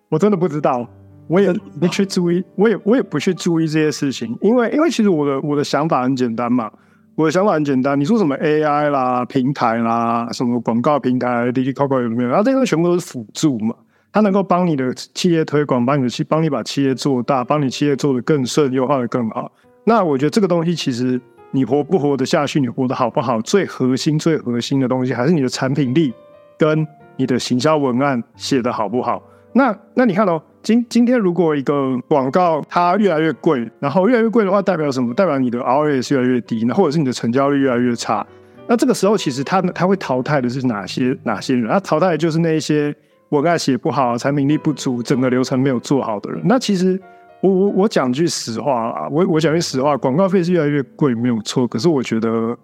[0.08, 0.88] 我真的不知道，
[1.28, 6.72] 我也不去注意，我也我也不去注意这些事情，因为因为其实我的我的想法很简单嘛，
[7.14, 12.28] 我的想法很简单，你说什么 AI 啦、平台啦、什么广告平台、D T C O C O 有没有？
[12.28, 13.74] 然后这些全部都是辅助嘛，
[14.12, 19.50] 它能够帮你的企业推广，帮你的企帮你把企业做大，帮你企业做得更顺，优化的更好。
[19.84, 21.20] 那我觉得这个东西其实
[21.50, 26.12] 你活不活得下去，你活得好不好，最核心最核心的东西还是你的产品力
[26.58, 26.86] 跟。
[27.18, 29.22] 你的行销文案写的好不好？
[29.52, 35.12] 那那你看哦，今今天如果一个广告它越来越贵，然后越来越贵的话，代表什么？
[35.12, 38.24] 代表你的 ROI 越来越低，那或者是你的成交率越来越差。
[38.68, 41.66] 那这个时候其实它它会淘汰的是哪些哪些人？
[41.68, 42.94] 它淘汰的就是那一些
[43.30, 46.40] 文案写不好、产品力不足、整个流程没有做好的人。
[46.44, 47.00] 那其实
[47.40, 51.66] 我我我讲句实话啊，我我讲句实话，广告费是越来越贵，没有错。
[51.66, 52.56] 可是我觉得。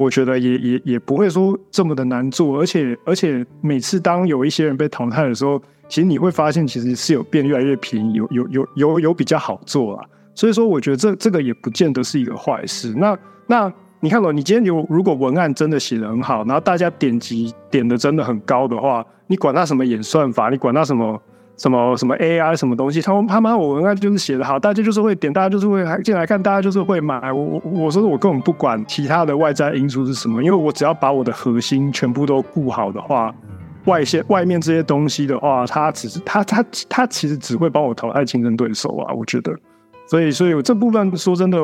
[0.00, 5.60] 我觉得也也也不会说这么的难做，而且而且每次当有一些人被淘汰的时候，
[5.90, 10.06] 其实你会发现其实是有变越来越便宜，有有有有有比较好做啊。
[10.34, 12.94] 所以说，我觉得这这个也不见得是一个坏事。
[12.96, 13.14] 那
[13.46, 21.20] 那你看咯，你今天有如果文案真的写的很好，然后大家点击点的真的很高的话，你管他什么演算法，你管他什么？
[21.60, 23.02] 什么什么 AI 什么东西？
[23.02, 27.30] 他们他妈我文案就是写的好，大家就是会点，大家就是会进来看，大家就是会买。
[27.30, 33.34] 我我我说我根本不管其他的外在因素是什么，因为我只要把我的核心全部都顾好的话，
[33.84, 39.12] 外线外面这些东西的话，它只是它它它其实只会帮我淘汰竞争对手啊。
[39.12, 39.54] 我觉得，
[40.06, 41.58] 所以所以这部分说真的，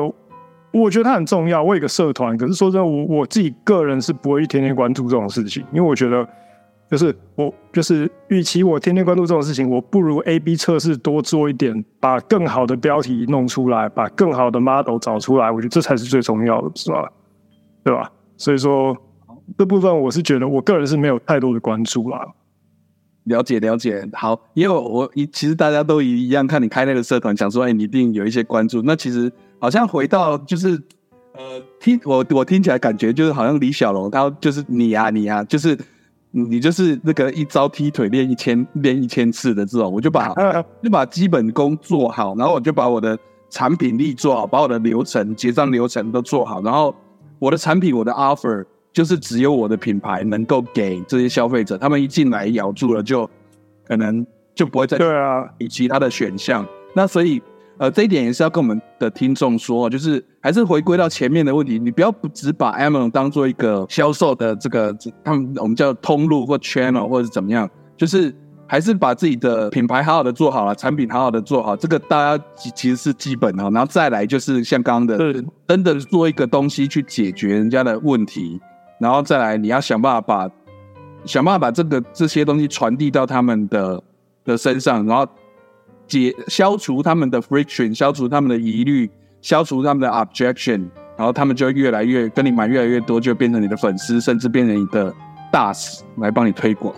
[0.71, 1.63] 我觉得它很重要。
[1.63, 6.23] 我有个社团，可是说真的，我我自己个人是不会一天天关注这种事情，因为我觉得。
[6.89, 17.11] 就是我，就是与其我天天关注这种事情，我不如 A B 测试多做一点，把更好的标题弄出来，把更好的 model 找出来，我觉得这才是最重要的，是吧？
[17.83, 18.09] 对吧？
[18.37, 18.95] 所以说
[19.57, 22.25] 这部分我是觉得我个人是没有太多的关注啦。
[23.25, 28.81] 了解了解，好，因为我一其实大家都一样，看你开那个社团，想说哎，你一定有一些关注。
[28.83, 30.81] 那其实好像回到就是
[31.33, 35.77] 呃，听我我听起来感觉就是好像李小龙他就是你呀你呀，就是。
[36.31, 40.33] 你就是那个一招踢腿练一千练一千次的这种，我就把
[40.83, 43.17] 就把基本功做好，然后我就把我的
[43.49, 46.93] 产品力做好，把我的流程结账流程都做好，然后
[47.39, 53.29] 我的产品我的 offer 就是只有我的品牌能够给这些消费者，他们一进来咬住了就
[53.85, 57.41] 可能就不会再对啊，以其他的选项，那所以。
[57.79, 64.91] 呃，这一点也是要跟我们的听众说，就是还是回归到前面的问题，你不要不只把 Amazon 当做一个销售的这个，
[65.23, 68.33] 他们我们叫通路或 channel 或者是怎么样，就是
[68.65, 78.59] 还是把自己的品牌好好的做好了，产品好好的做好，这个大家其其实是基本的，然后再来就是像刚刚的，真的做一个东西去解决人家的问题，
[78.99, 80.49] 然后再来你要想办法把
[81.25, 84.03] 想办法把这个这些东西传递到他们的
[84.43, 85.27] 的身上，然后。
[86.07, 89.09] 解消除他们的 friction，消除他们的疑虑，
[89.41, 95.13] 消除他们的 objection，然后他们就越来越跟你买越来越多，就变成你的粉丝，甚至变成你的
[95.51, 96.93] 大使来帮你推广。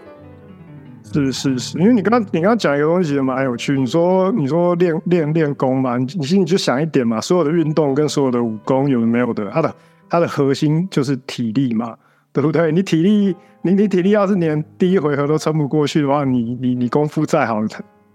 [1.12, 9.76] 是是是，因为你刚刚你刚刚讲一个东西也蛮有趣，你说你说练练练功嘛，你你心里就想一点嘛，所有的运动跟所有的武功有没有的，它的
[10.08, 11.96] 它的核心就是体力嘛，
[12.32, 12.72] 对不对？
[12.72, 17.60] 你体力你你体力要是连第一回合都撑不过去的话，你你你功夫再好。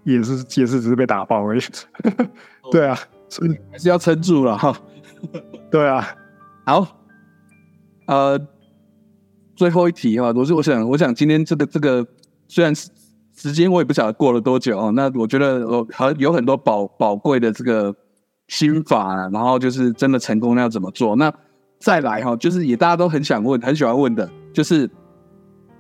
[0.05, 1.63] 也是也是只是被打爆而已，
[2.71, 4.77] 对啊，所以还是要撑住了哈。
[5.71, 6.07] 对啊，
[6.67, 6.87] 好，
[8.07, 8.39] 呃，
[9.57, 12.07] 最后一题哈，我是我想我想今天这个这个
[12.47, 17.95] 虽然时间我也不晓得过了多久哦，那我觉得我还有很多宝宝贵的这个
[18.49, 21.17] 心法，啊然后就是真的成功要怎么做？
[21.17, 21.33] 那
[21.81, 24.89] 再来哈，就是也大家都很想问很喜欢问的，就是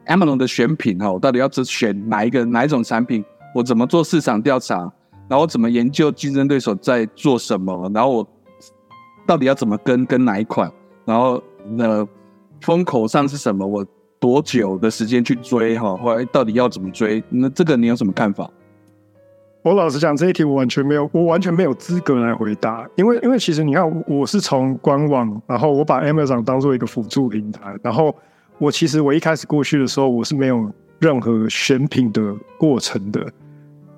[0.06, 3.22] Amazon 的选品哈，我到底要只选哪一个哪一种产品？
[3.54, 4.92] 我怎么做市场调查？
[5.26, 7.90] 然后怎么研究竞争对手在做什么？
[7.94, 8.28] 然后我
[9.26, 10.70] 到底要怎么跟跟哪一款？
[11.06, 12.06] 然后那
[12.60, 13.66] 风口上是什么？
[13.66, 13.86] 我
[14.18, 15.78] 多久的时间去追？
[15.78, 17.22] 哈，或者到底要怎么追？
[17.30, 18.50] 那这个你有什么看法？
[19.62, 22.86] 我老实讲，这一题我完全没有，我完全没有资格来回答。
[22.96, 28.14] 因为因为其实你看，我是从官网，然后我把 Amazon 当做一个辅助平台，然后
[28.58, 33.26] 我其实我一开始过去的时候，我是没有任何选品的过程的。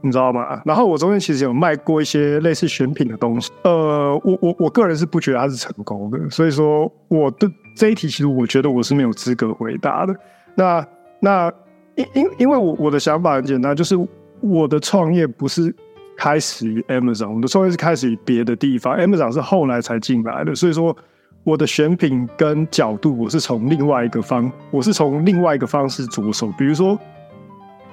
[0.06, 0.62] 你知道吗？
[0.64, 10.14] 然后我中间其实有卖过一些类似选品的东西，呃，我我我个人是不觉得它是成功的，所以说我的这一题其实我觉得我是没有资格回答的。
[10.54, 10.86] 那
[11.20, 11.52] 那
[11.96, 13.96] 因因因为我我的想法很简单，就是
[14.40, 15.74] 我的创业不是
[16.16, 20.96] 开始于 Amazon，我的创业是开始于别的地方，Amazon 是后来才进来的，所以说
[21.42, 26.96] 我的选品跟角度我是从另外一个方，我是从另外一个方式着手，比如说。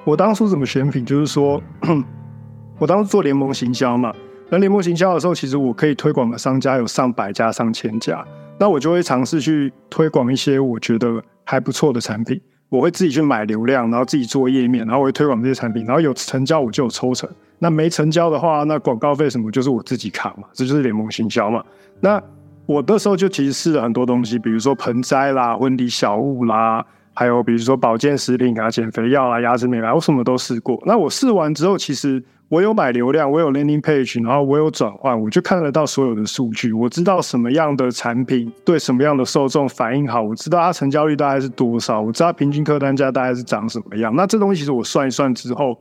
[0.05, 1.61] 我当初怎么选品，就是说，
[2.77, 4.13] 我当时做联盟行销嘛。
[4.49, 8.23] 那联盟行销的时候，其实我可以推广的商家有上百家、上千家。
[8.59, 12.39] 那我就会尝试去推广一些我觉得还不错的产品。
[12.67, 15.85] 我会自己去买流量，然后自己做页面，然后我会推广这些产品。
[15.85, 17.29] 然后有成交我就有抽成。
[17.59, 20.47] 那没成交的话，那广告费什么就是我自己扛嘛。
[20.51, 21.63] 这就是联盟行销嘛。
[22.01, 22.21] 那
[22.65, 26.85] 我那时候就其实试了很多东西，比如说盆栽啦、婚礼小物啦。
[27.13, 30.81] 还有比如说保健食品啊、减肥药啊、牙齿美白，我什么都试过。
[30.85, 44.15] 那我试完之后，其实我有买流量，我有 landing page，然后我有转换，我就看得到所有的数据，我知道什么样的产品对什么样的受众反应好，我知道它成交率大概是多少，我知道平均客单价大概是长什么样。
[44.15, 45.77] 那这东西其实我算一算之后，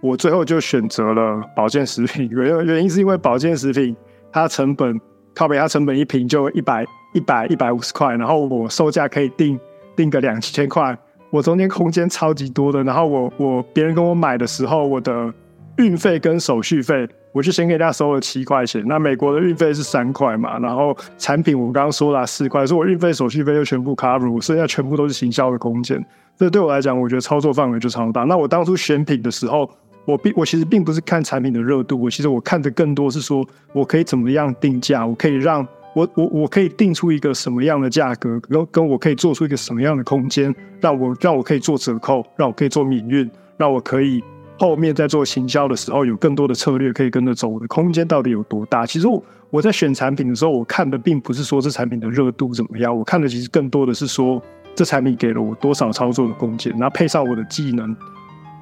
[0.00, 2.28] 我最后就选择了保健食品。
[2.32, 3.96] 原原因是因为保健食品
[4.30, 5.00] 它成本
[5.34, 6.84] 靠北，它成本一瓶就一百
[7.14, 9.58] 一百一百五十块，然后我售价可以定。
[9.96, 10.96] 定个两千块，
[11.30, 12.84] 我中间空间超级多的。
[12.84, 15.32] 然后我我别人跟我买的时候，我的
[15.78, 18.82] 运费跟手续费，我就先给大家收了七块钱。
[18.86, 20.58] 那美国的运费是三块嘛？
[20.58, 26.04] 然后产品我刚刚说了四块，所以我运费手续费就全部 cover，剩下全部都是行销的空间。
[26.36, 28.24] 这对我来讲，我觉得操作范围就超大。
[28.24, 29.68] 那我当初选品的时候，
[30.04, 35.66] 我并我其实并不是看产品的热度，我其实我看的更多是说我可以怎么样定价，我可以让。
[35.96, 44.22] 我我我可以定出一个什么样的价格，跟跟我可以做出一个什么样的空间，让我让我可以做折扣，让我可以做免运，让我可以
[44.58, 47.48] 后面在做行销的时候有更多的策略可以跟着走。
[47.48, 48.84] 我的空间到底有多大？
[48.84, 54.38] 其实我我在选产品的时候，我看的并不是说这产品的热度怎么样，我看的其实更多的是说
[54.74, 57.96] 这产品给了我多少操作的空间，然后配上我的技能，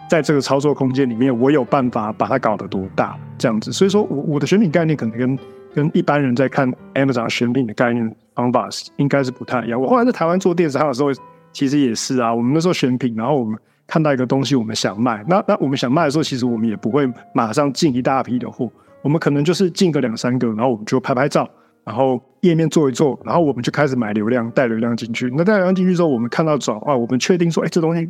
[0.08, 3.72] 在这个操作空间里面，我有办法把它搞得多大这样子。
[3.72, 5.36] 所以说我我的选品概念可能跟。
[5.74, 9.80] 跟一般人在看 Amazon 选品的概念方法应该是不太一样。
[9.80, 11.10] 我后来在台湾做电商的时候，
[11.52, 12.32] 其实也是啊。
[12.32, 18.70] 我们那时候选品，然后我们看到一个东西，我们想卖，那那我们想卖的时候，其实我们也不会马上进一大批的货，
[19.02, 21.48] 我们可能就是进个两三个，然后我们就拍拍照，
[21.82, 25.28] 然后页面做一做，然后我们就开始买流量，带流量进去。
[25.36, 28.08] 那带流量进去之后，我们看到转化，我们确定说，哎，这东西。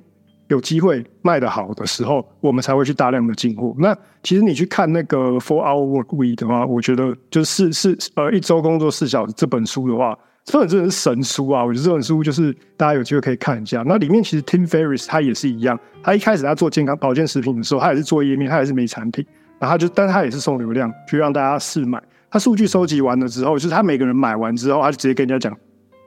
[0.48, 3.74] 有机会卖得好的时候，我们才会去大量的进货。
[3.78, 11.64] 那其实你去看那个《Four Hour Work Week》的话，我觉得就是是呃一周工作四小时这本书的话，这本真的是神书啊！
[11.64, 13.82] 我觉得这本书就是大家有机会可以看一下。
[13.86, 19.24] 那里面其实 Tim Ferriss 他也是一样，他一开始他做健康保健食品的时候，他也是做页面，他也是没产品，
[19.58, 22.02] 然后就但他也是送流量去让大家试买。
[22.30, 25.58] 他数据收集完了之后，就是他每个人买完之后，他就直接跟人家讲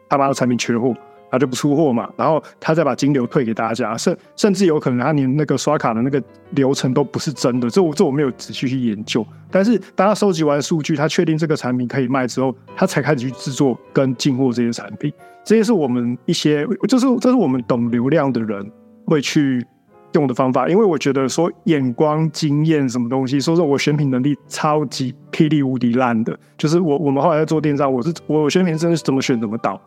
[0.07, 0.93] 他妈的产品缺货。
[1.29, 9.25] 他就不出货嘛，然后他再把金流退给大家，甚甚至有可能他连那个刷卡的那个流程都不是真的，这我这我没有仔细去研究。
[9.51, 15.11] 但是当他收集完数据，他确定这个产品可以卖之后，他才开始去制作跟进货这些产品。
[15.43, 18.69] 这些是我们一些，就是这是我们懂流量的人
[19.05, 19.65] 会去
[20.13, 20.67] 用的方法。
[20.67, 29.81] 因为我觉得说眼光、经验什么东西，说说我选品能力超级霹雳无敌烂的，就是我我们后来在做电商，我是我选品真的是怎么选怎么倒。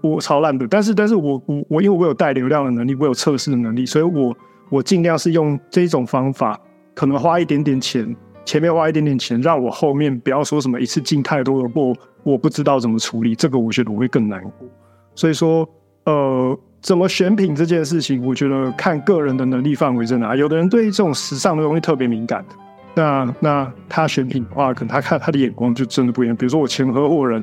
[0.00, 4.36] 我超烂的，但是，但是我我我，因为我有带流量的能力，我有测试的能力，所以我
[4.68, 6.58] 我尽量是用这种方法，
[6.94, 14.52] 可能花一点点钱，前面花一点点钱，让我后面不要说什么一次进太多的货，我不知道怎么处理，这个我觉得我会更难过。
[15.14, 15.68] 所以说，
[16.04, 20.36] 呃，怎么选品这件事情，我觉得看个人的能力范围在哪。
[20.36, 22.44] 有的人对这种时尚的东西特别敏感，
[22.94, 26.36] 那那他选品的话，可能他看他的眼光就真的不一样。
[26.36, 27.42] 比如说我前合伙人。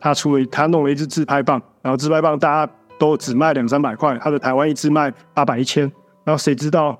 [0.00, 5.82] 他出了，他弄了一支自拍棒，然后自拍棒大家都只卖两三百块，他的台湾一支卖八百一千，
[6.24, 6.98] 然后谁知道，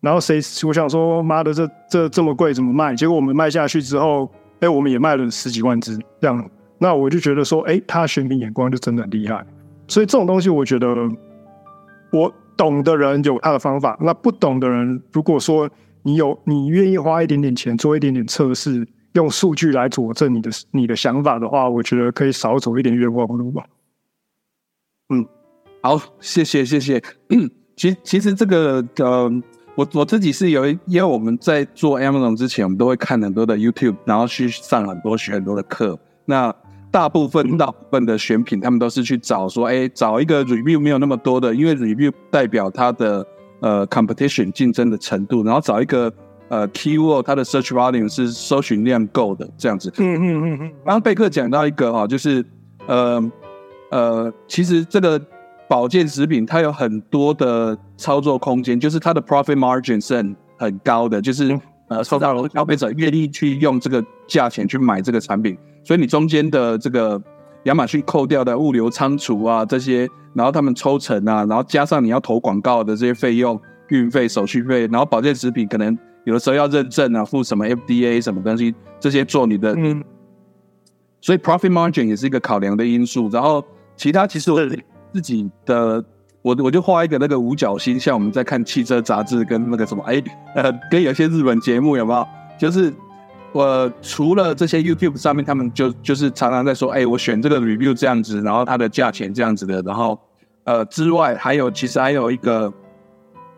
[0.00, 2.94] 然后谁我想说，妈的，这这这么贵怎么卖？
[2.94, 9.44] 结果我们卖下去之后，哎，我们也卖了十几万支这样，那我就觉得说，哎，他选品眼光就真的很厉害。
[9.88, 10.94] 所以这种东西，我觉得
[12.12, 15.68] 我懂的人有他的方法，那不懂的人，如果说
[16.04, 18.86] 你有你愿意花一点点钱做一点点测试。
[19.12, 23.64] 用数据来佐证你的你的想法的话，我觉得可以少走一点冤枉路吧。
[25.86, 27.02] 嗯，好，谢谢谢谢。
[27.76, 29.30] 其其实这个呃，
[29.76, 35.98] 我我自己是有，因为我们在做 Amazon 之前，我们都会看很多的 YouTube，然后去上很多学很多的课。
[36.24, 36.52] 那
[36.90, 43.26] 大部分大部分的选品，他们都是去找说，哎，找一个 review 没有那么多的，因为 review 代表它的
[43.60, 46.12] 呃 competition 竞争的程度，然后找一个。
[46.48, 49.92] 呃 keyword 它的 search volume 是搜寻量够的这样子。
[49.98, 52.46] 嗯嗯嗯嗯，刚刚贝克讲到一个哈，就是
[52.86, 53.32] 呃
[53.90, 55.20] 呃，其实这个
[55.68, 61.58] 保健食品它有很多的操作空间，就是它的 profit margin 是很很高的，就是
[61.88, 67.20] 呃，受到消费者愿意去用这个价钱去买这个产品，所以你中间的这个
[67.64, 80.02] 亚马逊扣掉的物流仓储啊这些，然后他们抽成啊，然后加上你要投广告的这些费用、运费、手续费，然后保健食品可能有的时候要认证啊，付什么 FDA 什么东西，这些做你的，嗯
[81.20, 83.28] 所以 profit margin 也是一个考量的因素。
[83.30, 83.64] 然后
[83.96, 84.78] 其他其实我是
[85.16, 86.04] 自己的，
[86.42, 90.22] 我我就画一个那个五角星，像我们在看汽车杂志跟那个什么，哎
[90.54, 92.28] 呃，跟有些日本节目有没有？
[92.58, 92.92] 就是
[93.52, 100.20] 我除了这些 YouTube 上面，他们就就是常常在说，哎，我选这个 review 这样子，然后它的价钱这样子的，然后
[100.64, 102.70] 呃之外，还有其实还有一个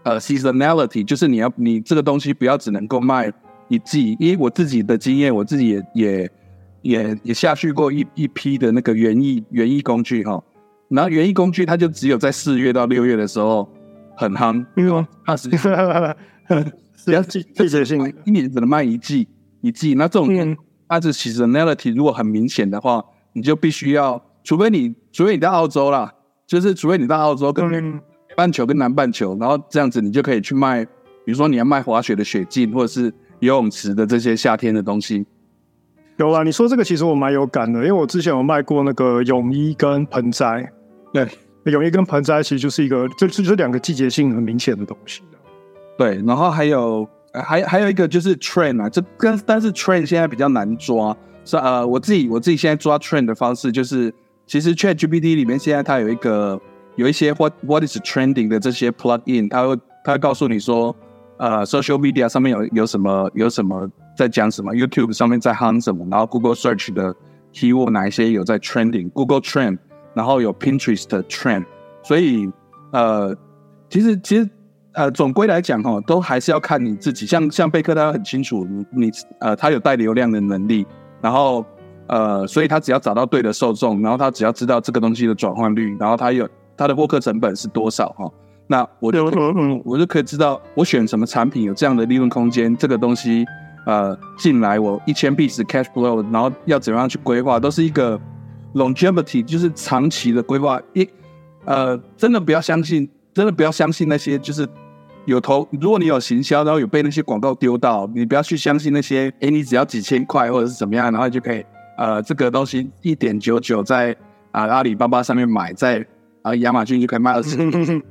[0.04, 3.32] 呃 seasonality，就是你要你这个东西不要只能够卖
[3.66, 6.30] 一季，因为我自己的经验，我自己也也
[6.82, 10.40] 也也下去过一一批的那个园艺园艺工具哈，
[10.88, 13.68] 然后园艺工具它就只有在四月到六月的时候
[14.16, 15.50] 很夯，因为二十
[16.96, 19.28] 是要季季节性，一年只能卖一季
[19.60, 20.56] 一季，那这种嗯。
[20.88, 26.10] 它的 seasonality 如果很明显的话，你就必须要，除非你除非你在澳洲啦，
[26.46, 28.00] 就是除非你在澳洲跟嗯。
[28.28, 35.26] 北半球跟南半球，然后这样子你就可以去卖，比如说你要卖滑雪的雪镜，或者是游泳池的这些夏天的东西。
[36.16, 40.72] 有啊，你说这个其实我蛮有感的，因为我之前有卖过那个泳衣跟盆栽，
[41.12, 41.26] 对
[41.72, 45.22] 泳衣跟盆栽其实就是一个，这这就两个季节性很明显的东西。
[45.98, 54.12] 对，然后还有还还有一个就是 trend 啊，这跟但是 trend 现在比较难抓，是呃我自己我自己现在抓 trend 的方式就是，
[54.46, 56.58] 其实 Chat GPT 里面现在它有一个
[56.96, 60.94] 有一些 what what is trending 的这些 plug in，它会它会告诉你说，
[61.36, 67.14] 呃 social media 上面有有什么有什么在讲什么，YouTube 上面在夯什么，然后 Google search 的
[67.52, 69.78] keyword 哪一些有在 trending，Google trend，
[70.18, 71.64] 然后有 Pinterest 的 trend，
[72.02, 72.50] 所以
[72.90, 73.32] 呃
[73.88, 74.50] 其实其实
[74.94, 77.24] 呃，总归来讲哈，都还是要看你自己。
[77.24, 80.84] 像像贝克，他很清楚你你呃，他有带流量的能力，
[81.20, 81.64] 然后
[82.08, 88.28] 呃，所以他只要找到对的受众，然后他只要知道这个东西的转换率，然后他有他的获客成本是多少哈，
[88.66, 89.26] 那我就
[89.84, 93.46] 我就可以知道我选什么产品有这样的利润空间，这个东西
[93.86, 98.18] 呃进来我一千 piece cash flow，然后要怎么样去规划，都是一个
[98.78, 100.80] longevity，就是长期的规划。
[100.94, 101.06] 一
[101.66, 104.66] 呃，真的不要相信，真的不要相信那些就是
[105.26, 111.62] 有投，如果你有行销，然后有被那些广告丢到，你不要去相信那些，哎，你只要几千块或者是怎么样，然后就可以
[111.98, 114.16] 呃这个东西一点九九在
[114.50, 116.02] 啊、阿里巴巴上面买，在
[116.40, 118.02] 啊亚马逊就可以卖二十，嗯，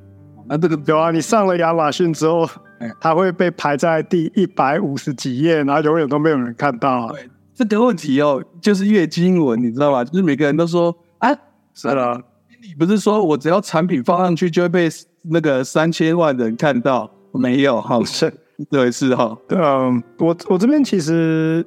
[0.48, 2.48] 那这个有啊，你上了亚马逊之后
[2.80, 7.08] 哎，它会被排在第一百五十几页，然后永远都没有人看到。
[7.10, 7.28] 对
[7.66, 10.04] 这个问题哦，就是月经文，你知道吗？
[10.04, 11.30] 就是每个人都说啊，
[11.74, 12.22] 是了，
[12.62, 14.90] 你不是说我只要产品放上去就会被
[15.24, 17.10] 那个三千万人看到？
[17.34, 18.34] 没有哈，是。
[18.72, 21.64] 对是哈，嗯，我我这边其实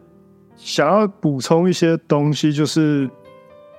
[0.57, 3.09] 想要补充一些东西，就是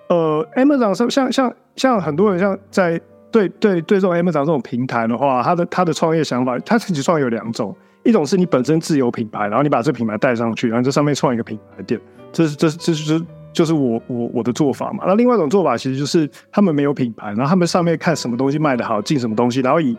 [0.08, 2.98] 呃，Amazon 上像像像很多人像在
[3.30, 12.00] 对对对这种 Amazon 这种平台的话，他的他的创业想法，他自己创业有两种，一种是你本身自有品牌，然后你把这品牌带上去，然后这上面创一个品牌店，
[12.32, 15.04] 这是这是这是就是就是我我我的做法嘛。
[15.06, 19.98] 那另外一种做法其实就是他们没有品牌，然后他们上面看什么东西卖的好，进什么东西，然后以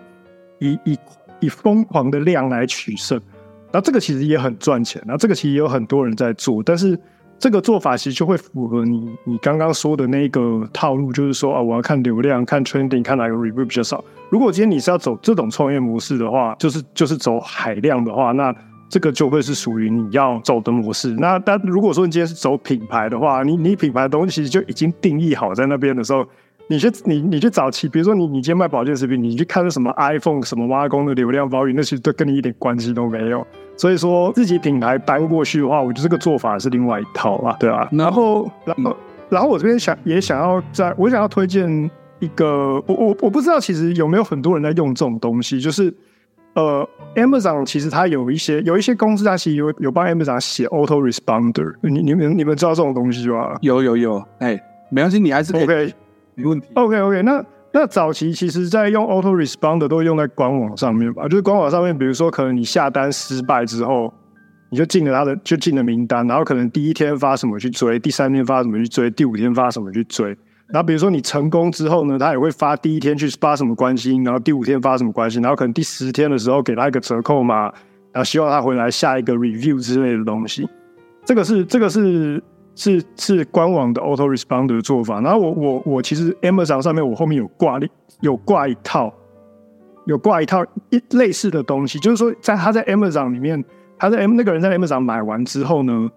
[0.59, 0.99] 以以
[1.41, 3.21] 以疯狂的量来取胜。
[3.71, 6.99] 那这个其实也很赚钱，那这个其实也有很多人在做，但是
[7.43, 14.05] 这个做法其实就会符合你你刚刚说的那个套路，就是说啊，我要看流量、看 trending、看哪个 review 比较少。
[14.31, 18.55] 如果今天你是要走这种创业模式的话，就是就是走海量的话，那
[18.89, 21.09] 这个就会是属于你要走的模式。
[21.19, 26.25] 那但如果说你今天是走品牌的话，你你品牌的东西就已经定义好在那边的时候。
[26.69, 33.47] 你去你你去找其，比如说你你今天卖保健食品，你去看什么 iPhone 什么挖工的流量包雨，那其实都跟你一点关系都没有。
[33.77, 37.89] 所以说自己品牌搬过去的话，我觉得这个做法是另外一套啊，对啊。
[37.93, 38.97] 然后然后
[39.29, 41.91] 然后我这边想也想要在，我想要推荐
[42.21, 45.93] 一个，我我我不知道其实有没有很多人在用这种东西，就是
[46.55, 54.59] 呃，Amazon 其实它有一些有一些公司它其实有有帮 Amazon 写 auto responder，你你们你们知道这种东西吗有有有，哎，
[54.91, 55.95] 没关系，你还是可以？OK
[56.35, 56.67] 没问题。
[56.75, 64.13] OK OK，那那早期其实在用 auto responder 都用在官网上面吧，就是官网上面，比如说可能你下单失败之后，
[64.71, 70.37] 你就进了他的就进了名单，然后可能第一天发什么去追，第三天发什么去追，第五天发什么去追。
[70.69, 77.65] 然后比如说你成功之后呢，他也会发第一天去发什么关心，然后第五天发什么关心，然后可能第十天的时候给他一个折扣码，
[78.11, 80.67] 然后希望他回来下一个 review 之类的东西。
[81.25, 82.43] 这个是这个是
[82.75, 85.21] 是是官网的 auto responder 的做法。
[85.21, 87.79] 然后我我我其实 Amazon 上面我后面有挂
[88.21, 89.13] 有挂一套
[90.07, 93.63] 有挂一套一类似的东西，就是说在他在 Amazon 里面，
[93.99, 96.11] 他在 M 那个人在 Amazon 买完之后呢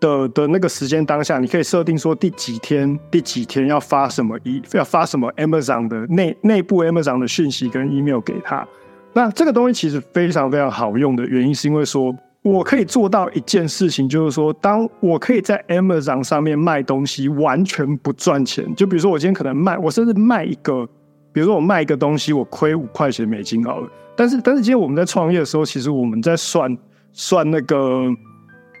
[0.00, 8.66] 的的那个时间当下，你可以设定说第几天第几天要发什么一要发什么 Amazon 的内内部 Amazon 的讯息跟 email 给他。
[9.14, 18.74] 那这个东西其实非常非常好用的原因，是因为说我可以做到一件事情，就是说，当我可以在 Amazon 上面卖东西，完全不赚钱。
[18.74, 20.84] 就比如说，我今天可能卖，我甚至卖一个，
[21.32, 23.88] 比如说我卖一个东西，我亏五块钱美金好了。
[24.16, 26.76] 但是，但是今天我们在创业的时候，其实我们在算
[27.12, 28.10] 算那个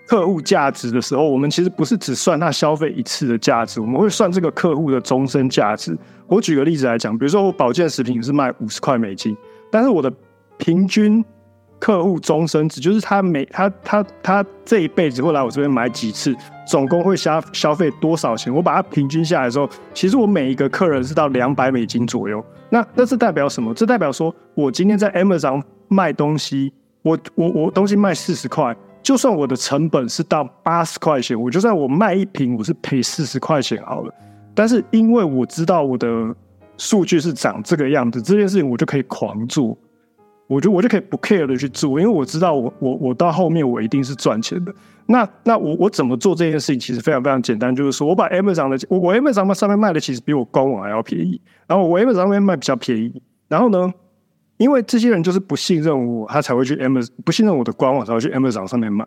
[0.08, 5.96] 客户价值的时候，我们其实不是只算他消费一次的价值，我们会算这个客户的终身价值。
[6.26, 9.36] 我举个例子来讲，比如说我保健食品是卖五十块美金。
[9.70, 10.12] 但是我的
[10.58, 11.24] 平均
[11.82, 16.32] 客户终身值，就是他每他他他这一辈子会来我这边买几次，
[16.64, 18.54] 总共会消消费多少钱？
[18.54, 22.40] 我把它平均下来的时候，其实我每一个客人是到两百美金左右。
[22.70, 23.74] 那那是代表什么？
[23.74, 26.72] 这代表说我今天在 Amazon 卖东西，
[27.02, 34.14] 我我我东西卖四十块，就算我的成本是到八十块钱，我就算我卖一瓶我是赔四十块钱好了。
[34.54, 36.32] 但是因为我知道我的。
[36.78, 39.76] 数据是长这个样子，这件事情我就可以狂做，
[40.52, 44.74] 我觉得我就可以不 care 的去做，因为我知道我我我到后面我一定是赚钱的。
[45.06, 46.78] 那那我我怎么做这件事情？
[46.78, 53.92] 其实非常非常简单，就是说我把 Amazon 的我我 Amazon 上面卖的其实比我官网还要便宜，然后我 Amazon 上面卖比较便宜，然后呢，
[54.58, 59.06] 因为这些人就是不信任我，他才会去 Amazon 不信任我的官网才会去 Amazon 上面买。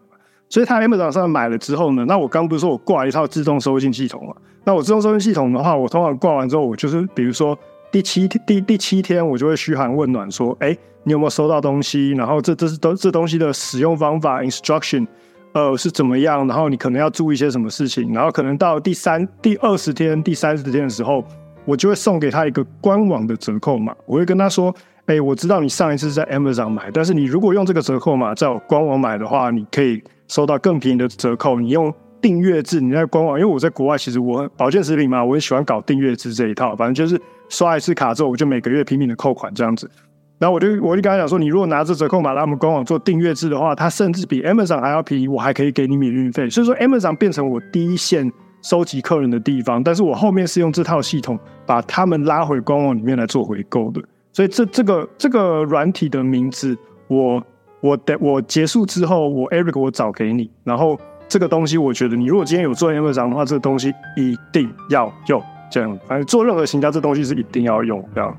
[0.49, 4.35] 所以他 Amazon 上面买了之后呢，那我刚不是说我挂一套自动收信系统嘛？
[4.63, 7.57] 那我自动收信系统的话，我通常挂完之后，我就是比如说
[7.95, 12.11] 第七天第第七天，我就会嘘寒问暖说，哎，你有没有收到东西？
[12.11, 15.07] 然后这这是都这东西的使用方法 instruction，
[15.53, 16.45] 呃是怎么样？
[16.45, 18.11] 然后你可能要注意一些什么事情？
[18.11, 21.23] 然后可能到第三第二十天第三十天的时候，
[21.63, 24.75] 我就会送给他一个官网的折扣码，我会跟他说，
[25.05, 30.03] 哎，我知道你上一次在 Amazon 买，但是你如果用这个折扣码在我官网买的话，你可以。
[30.27, 39.89] 收到更便宜的折扣，你用订阅制，你在官网，因为我在国外，其实我保健食品嘛，我很喜欢搞订阅制这一套，反正就是刷一次卡之后，我就每个月拼命的扣款这样子。
[40.37, 46.49] 然后我就我就跟他讲说，你如果拿着折扣码来我们官网做订阅制的话，它甚至比 Amazon 还要便宜，我还可以给你免运费。
[46.49, 48.31] 所以说 Amazon 变成我第一线
[48.61, 54.01] 收集客人的地方，但是我后面是用这套系统把他们拉回官网里面来做回购的。
[54.33, 56.77] 所以这这个这个软体的名字
[57.07, 57.43] 我。
[57.81, 60.49] 我的我结束之后，我 Eric 我找给你。
[60.63, 65.39] 然后这个东西，我觉得你如果今天有做 Amazon 的话，这个东西一定要用。
[65.75, 68.01] 这样，反正做任何行销，这东西是一定要用。
[68.15, 68.33] 这样，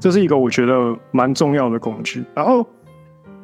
[0.00, 2.24] 这是一个我觉得蛮重要的工具。
[2.34, 2.66] 然后，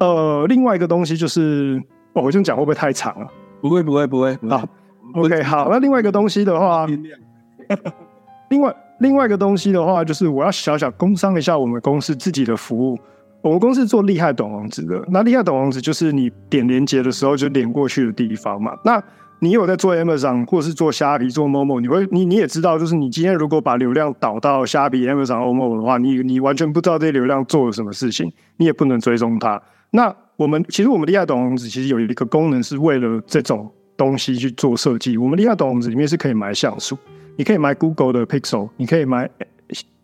[0.00, 1.80] 呃，另外一个东西就是，
[2.14, 3.26] 哦，我这样讲会不会太长了？
[3.60, 4.36] 不会，不会，不会。
[4.50, 4.66] 好
[5.14, 5.68] ，OK，好。
[5.70, 6.84] 那另外一个东西的话，
[8.50, 12.98] 另外另外一个东西的话，就是我要小小工商一下我们公司自己的服务。
[13.40, 18.76] 我们公司做厉害短王子的，那厉害短王子就是你点连接的时候就连过去的地方嘛。
[18.84, 19.00] 那
[19.40, 29.60] 你有在做 Amazon 或是做虾皮、做 Momo，你会你你也知道，就是你今天如果把流量导到虾皮、Amazon、Momo 的话，你你完全不知道这些流量做了什么事情，你也不能追踪它。
[29.90, 35.16] 那我们其实我们的亚董网址其实有一个功能是为了这种东西去做设计。
[35.16, 36.96] 我们厉害短网址里面是可以买像素，
[37.36, 39.30] 你可以买 Google 的 Pixel，你可以买。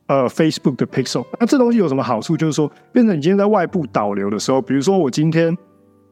[0.07, 2.37] 呃，Facebook 的 Pixel，那这东西有什么好处？
[2.37, 5.57] 就是说，变成你今天在外部导流的时候，比如说我今天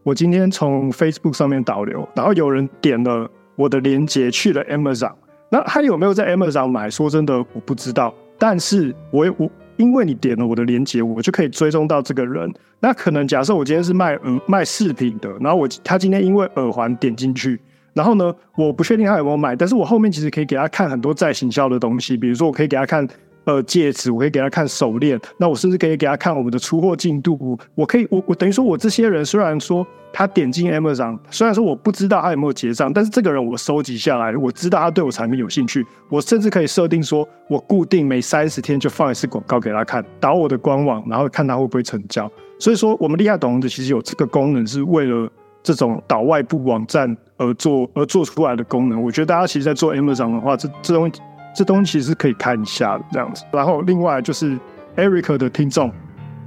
[0.05, 5.13] 我今天从 Facebook 上面导流，然后有人点了我的链接去了 Amazon，
[5.49, 6.91] 那他有没有在 Amazon 买？
[6.91, 8.13] 说真的，我不知道。
[8.37, 12.53] 但是我我因为你点了我的链接，我就可以追踪到这个人。
[12.81, 17.61] 那可能假设我今天是卖耳卖饰品的，然后我他今天因为耳环点进去，
[17.93, 23.07] 然后呢，我不确定他有没有买，但是我后面其实可以给他看很多在行销的东西，比如说我可以给他看。
[23.45, 27.59] 呃，戒指我可以给他看手链，那我甚至可以给他看我们的出货进度。
[27.75, 35.85] 我可以，我我等于说，我这些人虽然说他点进 Amazon，虽然说我不知道他有没有结账，但是这个人我收集下来，我知道他对我产品有兴趣。
[36.09, 42.31] 我甚至可以设定说，我固定每三十天就放一次广告给他看，导我的官网，然后看他会不会成交。
[42.61, 45.29] 所以说，我们厉害懂的其实有这个功能，是为了
[45.65, 49.03] 这种导外部网站而做而做出来的功能。
[49.03, 51.21] 我觉得大家其实，在做 Amazon 的话，这这东西。
[51.55, 53.45] 这东西是可以看一下的，这样子。
[53.53, 54.59] 然后另外就是
[54.97, 55.93] Eric 的听众，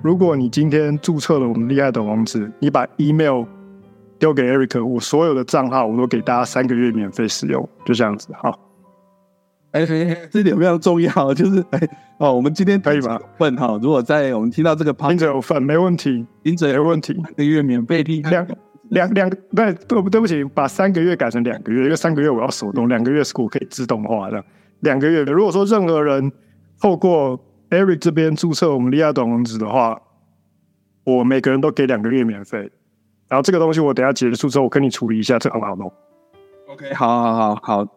[0.02, 3.44] 如果你今天注册了我们厉害的网址，你把 email
[4.18, 8.30] 丢给 Eric，我所有的账号我都给大家三个月免费使用，就这样子。
[8.42, 8.60] 好，
[9.72, 9.86] 哎，
[10.32, 11.80] 这点非常重要，就是哎
[12.18, 13.20] 哦，我们今天可以吗？
[13.40, 18.48] 问哈，如果在我们听到这个，听者有份，没问题，听者有问题，一个月免费听两
[18.90, 24.44] 两两，对对对不起，把三个月改成两个月，因为三个月我要手动，两个月是我可以自动化的。
[24.82, 26.32] 两个月的，如果说任何人
[26.82, 30.00] 透过 Eric 这边注册我们利亚短网址的话，
[31.04, 32.72] 我每个人都给两个月免费。
[33.28, 35.92] 然后这个东西我等下结束之后，我跟你处理一下，这很好弄。
[36.68, 37.88] OK，好好好好，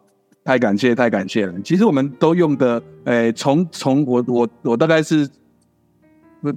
[0.43, 1.55] 太感谢太感谢了。
[1.63, 5.29] 其实我们都用的，诶，从从我我我大概是
[6.41, 6.51] 不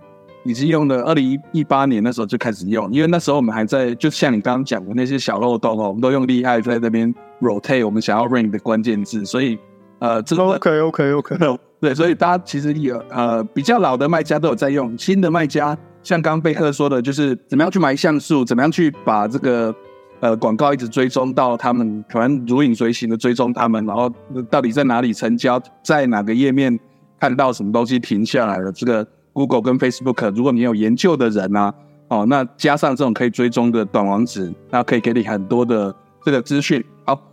[0.44, 9.60] 已经用的二零一八年那时候就开始用，因为那时候我们还在，就像你刚刚讲的那些小漏洞哦，我们都用厉害在那边 rotate 我们想要 rank 的关键字，所以
[10.02, 11.38] 呃，这个 OK OK OK，
[11.80, 15.78] 对，所以大家其实有呃比较老的卖家都有在用，新的卖家。
[16.02, 19.74] 像刚刚贝克说的，就是怎么样去买像素，怎么样去把这个
[20.20, 24.12] 呃广告一直追踪到他们，可能如影随形的追踪他们，然后
[24.50, 26.80] 到底在哪里成交，在哪个页面
[27.20, 28.72] 看到什么东西停下来了。
[28.72, 31.72] 这个 Google 跟 Facebook，如果你有研究的人啊，
[32.08, 35.94] 哦，那加上这种可以追踪的短网址，那可以给你很多的
[36.26, 36.84] 这个资讯。
[37.06, 37.31] 好，哎，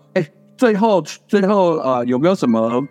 [0.58, 2.84] 最后最后呃，有没有什么？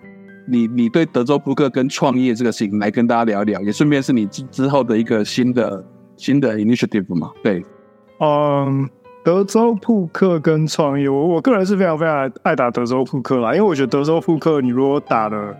[0.49, 7.29] 你你对德州扑克跟创业这个事情来跟大家聊一聊，也顺便是你之之后的一个新的新的 initiative 嘛？
[7.43, 7.61] 对，
[8.21, 8.89] 嗯，
[9.25, 15.53] 德州扑克跟创业，我我个人是非常非常爱打德州扑克啦，因为我觉得德州扑克你如果打的，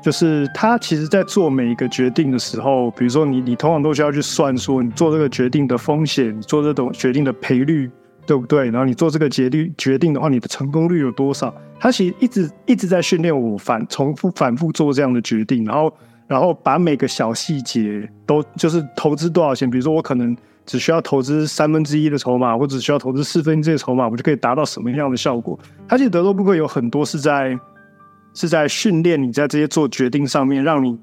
[0.00, 7.90] 就是他其实在做每一个决定的时候，比如说你你通常都需要去算说你做这个决定的风险，做这种决定的赔率。
[8.26, 8.66] 对不对？
[8.66, 11.54] 然后你做这个决定决定的话，你的成功率有多少？
[11.80, 15.92] 他其实一直一直在训练我反重复反复做这样的决定，然后
[16.28, 25.58] 然后把每个小细节都就是投资多少钱，比如说我可能只需要投资三分之一的筹码，或者需要投资四分之一的筹码，我就可以达到什么样的效果？
[25.88, 27.58] 他其实德州扑克有很多是在
[28.34, 30.98] 是在训练你在这些做决定上面，让你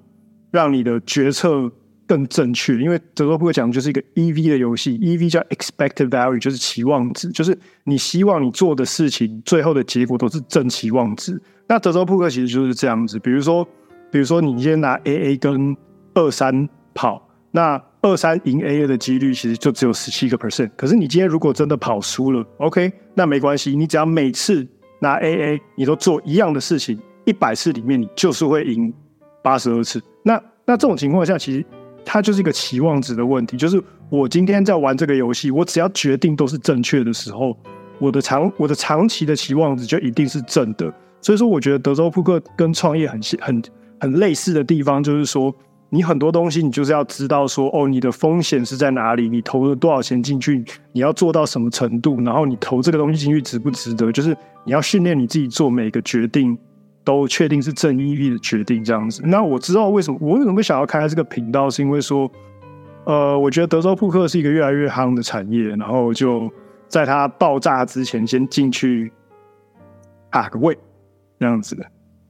[0.52, 1.72] 让你的决策。
[2.10, 11.40] 更正确，因为德州扑克讲的就是一个 EV 的游戏，EV 叫 expected value，就是期望值，就是你希望你做的事情最后的结果都是正期望值。
[11.68, 13.64] 那德州扑克其实就是这样子，比如说，
[14.12, 15.78] 比如说你先拿 AA 跟
[16.16, 20.72] 二三跑，那二三赢 AA 的几率其实就只有十七个 percent。
[20.76, 24.68] 可是你今天如果真的跑输了，OK，那没关系，你只要每次
[25.00, 28.92] 拿 AA，你都做一样的事情，一百次里面你就是会赢
[29.44, 30.02] 八十二次。
[30.24, 31.64] 那那这种情况下，其实
[32.12, 33.80] 它就是一个期望值的问题，就是
[34.10, 37.56] 我今天在玩这个游戏，我只要决定都是正确的时候，
[38.00, 40.92] 我的长我的长期的期望值就一定是正的。
[41.22, 43.62] 所以说，我觉得德州扑克跟创业很 很
[44.00, 45.54] 很类似的地方，就是说，
[45.92, 54.36] 你很多东西你就是要知道说，哦，你的风险是在哪里，你投了多少钱进去，你要做到什么程度，然后你投这个东西进去值不值得，就是
[54.66, 56.58] 你要训练你自己做每个决定。
[57.10, 59.20] 都确定是正义力的决定这样子。
[59.26, 62.30] 那我知道为什么我为什么会想要开这个频道，是因为说，
[63.04, 66.48] 呃，我觉得德州扑克是一个越来越夯的产业，然后就
[66.88, 69.12] 在它爆炸之前先进去
[70.30, 70.78] 打个位
[71.40, 71.84] 这样子的。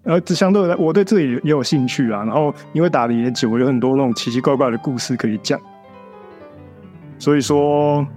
[0.04, 2.24] 呃，这相对来，我对这里也有兴趣啊。
[2.24, 5.60] 然后因为打的也久，有很多那种奇奇怪怪的故事可以讲。
[7.18, 8.08] 所以说，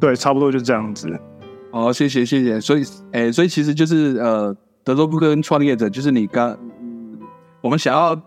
[0.00, 1.08] 对，差不多就这样子。
[1.70, 2.60] 好，谢谢谢谢。
[2.60, 2.82] 所以，
[3.12, 4.56] 哎，所以其实就是呃。
[4.90, 6.58] 德州扑克跟创业者就是你刚，
[7.60, 8.20] 我们想要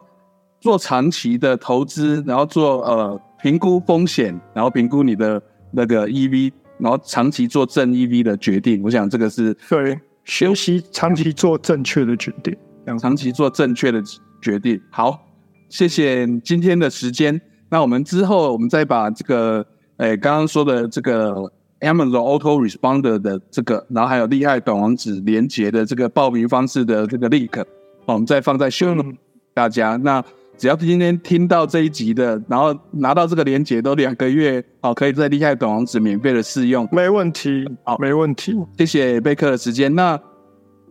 [0.62, 5.42] 做长期的投资，然后做呃评估风险，然后评估你的
[5.74, 8.82] 那个 EV，然后长期做正 EV 的决定。
[8.82, 12.56] 我想这个是对学习长期做正确的决定，
[12.98, 14.02] 长期做正确的
[14.42, 14.80] 决定。
[14.90, 15.20] 好，
[15.68, 17.42] 谢谢今天的时间。
[17.68, 19.66] 那我们之后我们再把这个
[19.98, 21.52] 诶刚刚说的这个。
[21.84, 27.64] Amazon Auto Responder 的这个，然后还有厉害短网址连接的这个报名方式的这个 link，
[28.06, 29.16] 我们再放在 show
[29.54, 29.96] 大家。
[29.98, 30.24] 那
[30.58, 38.56] 只要今天听到这一集的，然后拿到这个连接都两个月，好，可以在厉害短网址免费的试用，没问题，好，没问题。
[38.78, 39.94] 谢谢贝克的时间。
[39.94, 40.20] 那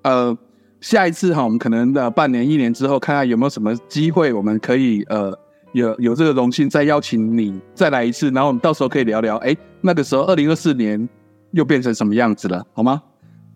[0.02, 0.36] 呃，
[0.80, 5.36] 下一次哈，我们可能的半年、一年之后，看看有没有什么机会，我们可以呃。
[5.72, 11.08] 有有这个荣幸再邀请你再来一次，然后我们到时候可以聊聊，哎，那个时候二零二四年
[11.52, 13.02] 又变成什么样子了，好吗？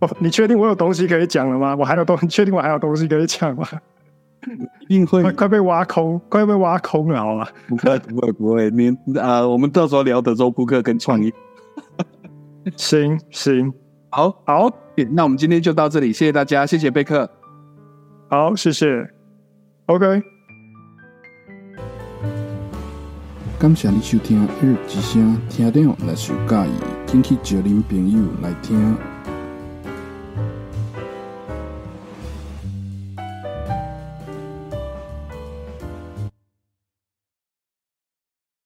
[0.00, 1.74] 哦，你确定我有东西可以讲了吗？
[1.74, 3.66] 我还有东，确定我还有东西可以讲吗？
[4.88, 7.46] 一定会，快被挖空，快被挖空了，好吗？
[7.66, 8.70] 不会，不会，不会。
[8.70, 11.32] 你啊，我们到时候聊德州扑克跟创意。
[12.76, 13.72] 行行，
[14.10, 14.70] 好好，
[15.10, 17.28] 那我们今天就到这里，谢谢大家，谢谢贝克。
[18.28, 19.08] 好，谢谢。
[19.86, 20.35] OK。
[23.58, 26.72] 感谢你收听《耳之声》，听了若是有介意，
[27.06, 29.15] 请去招恁朋友来听。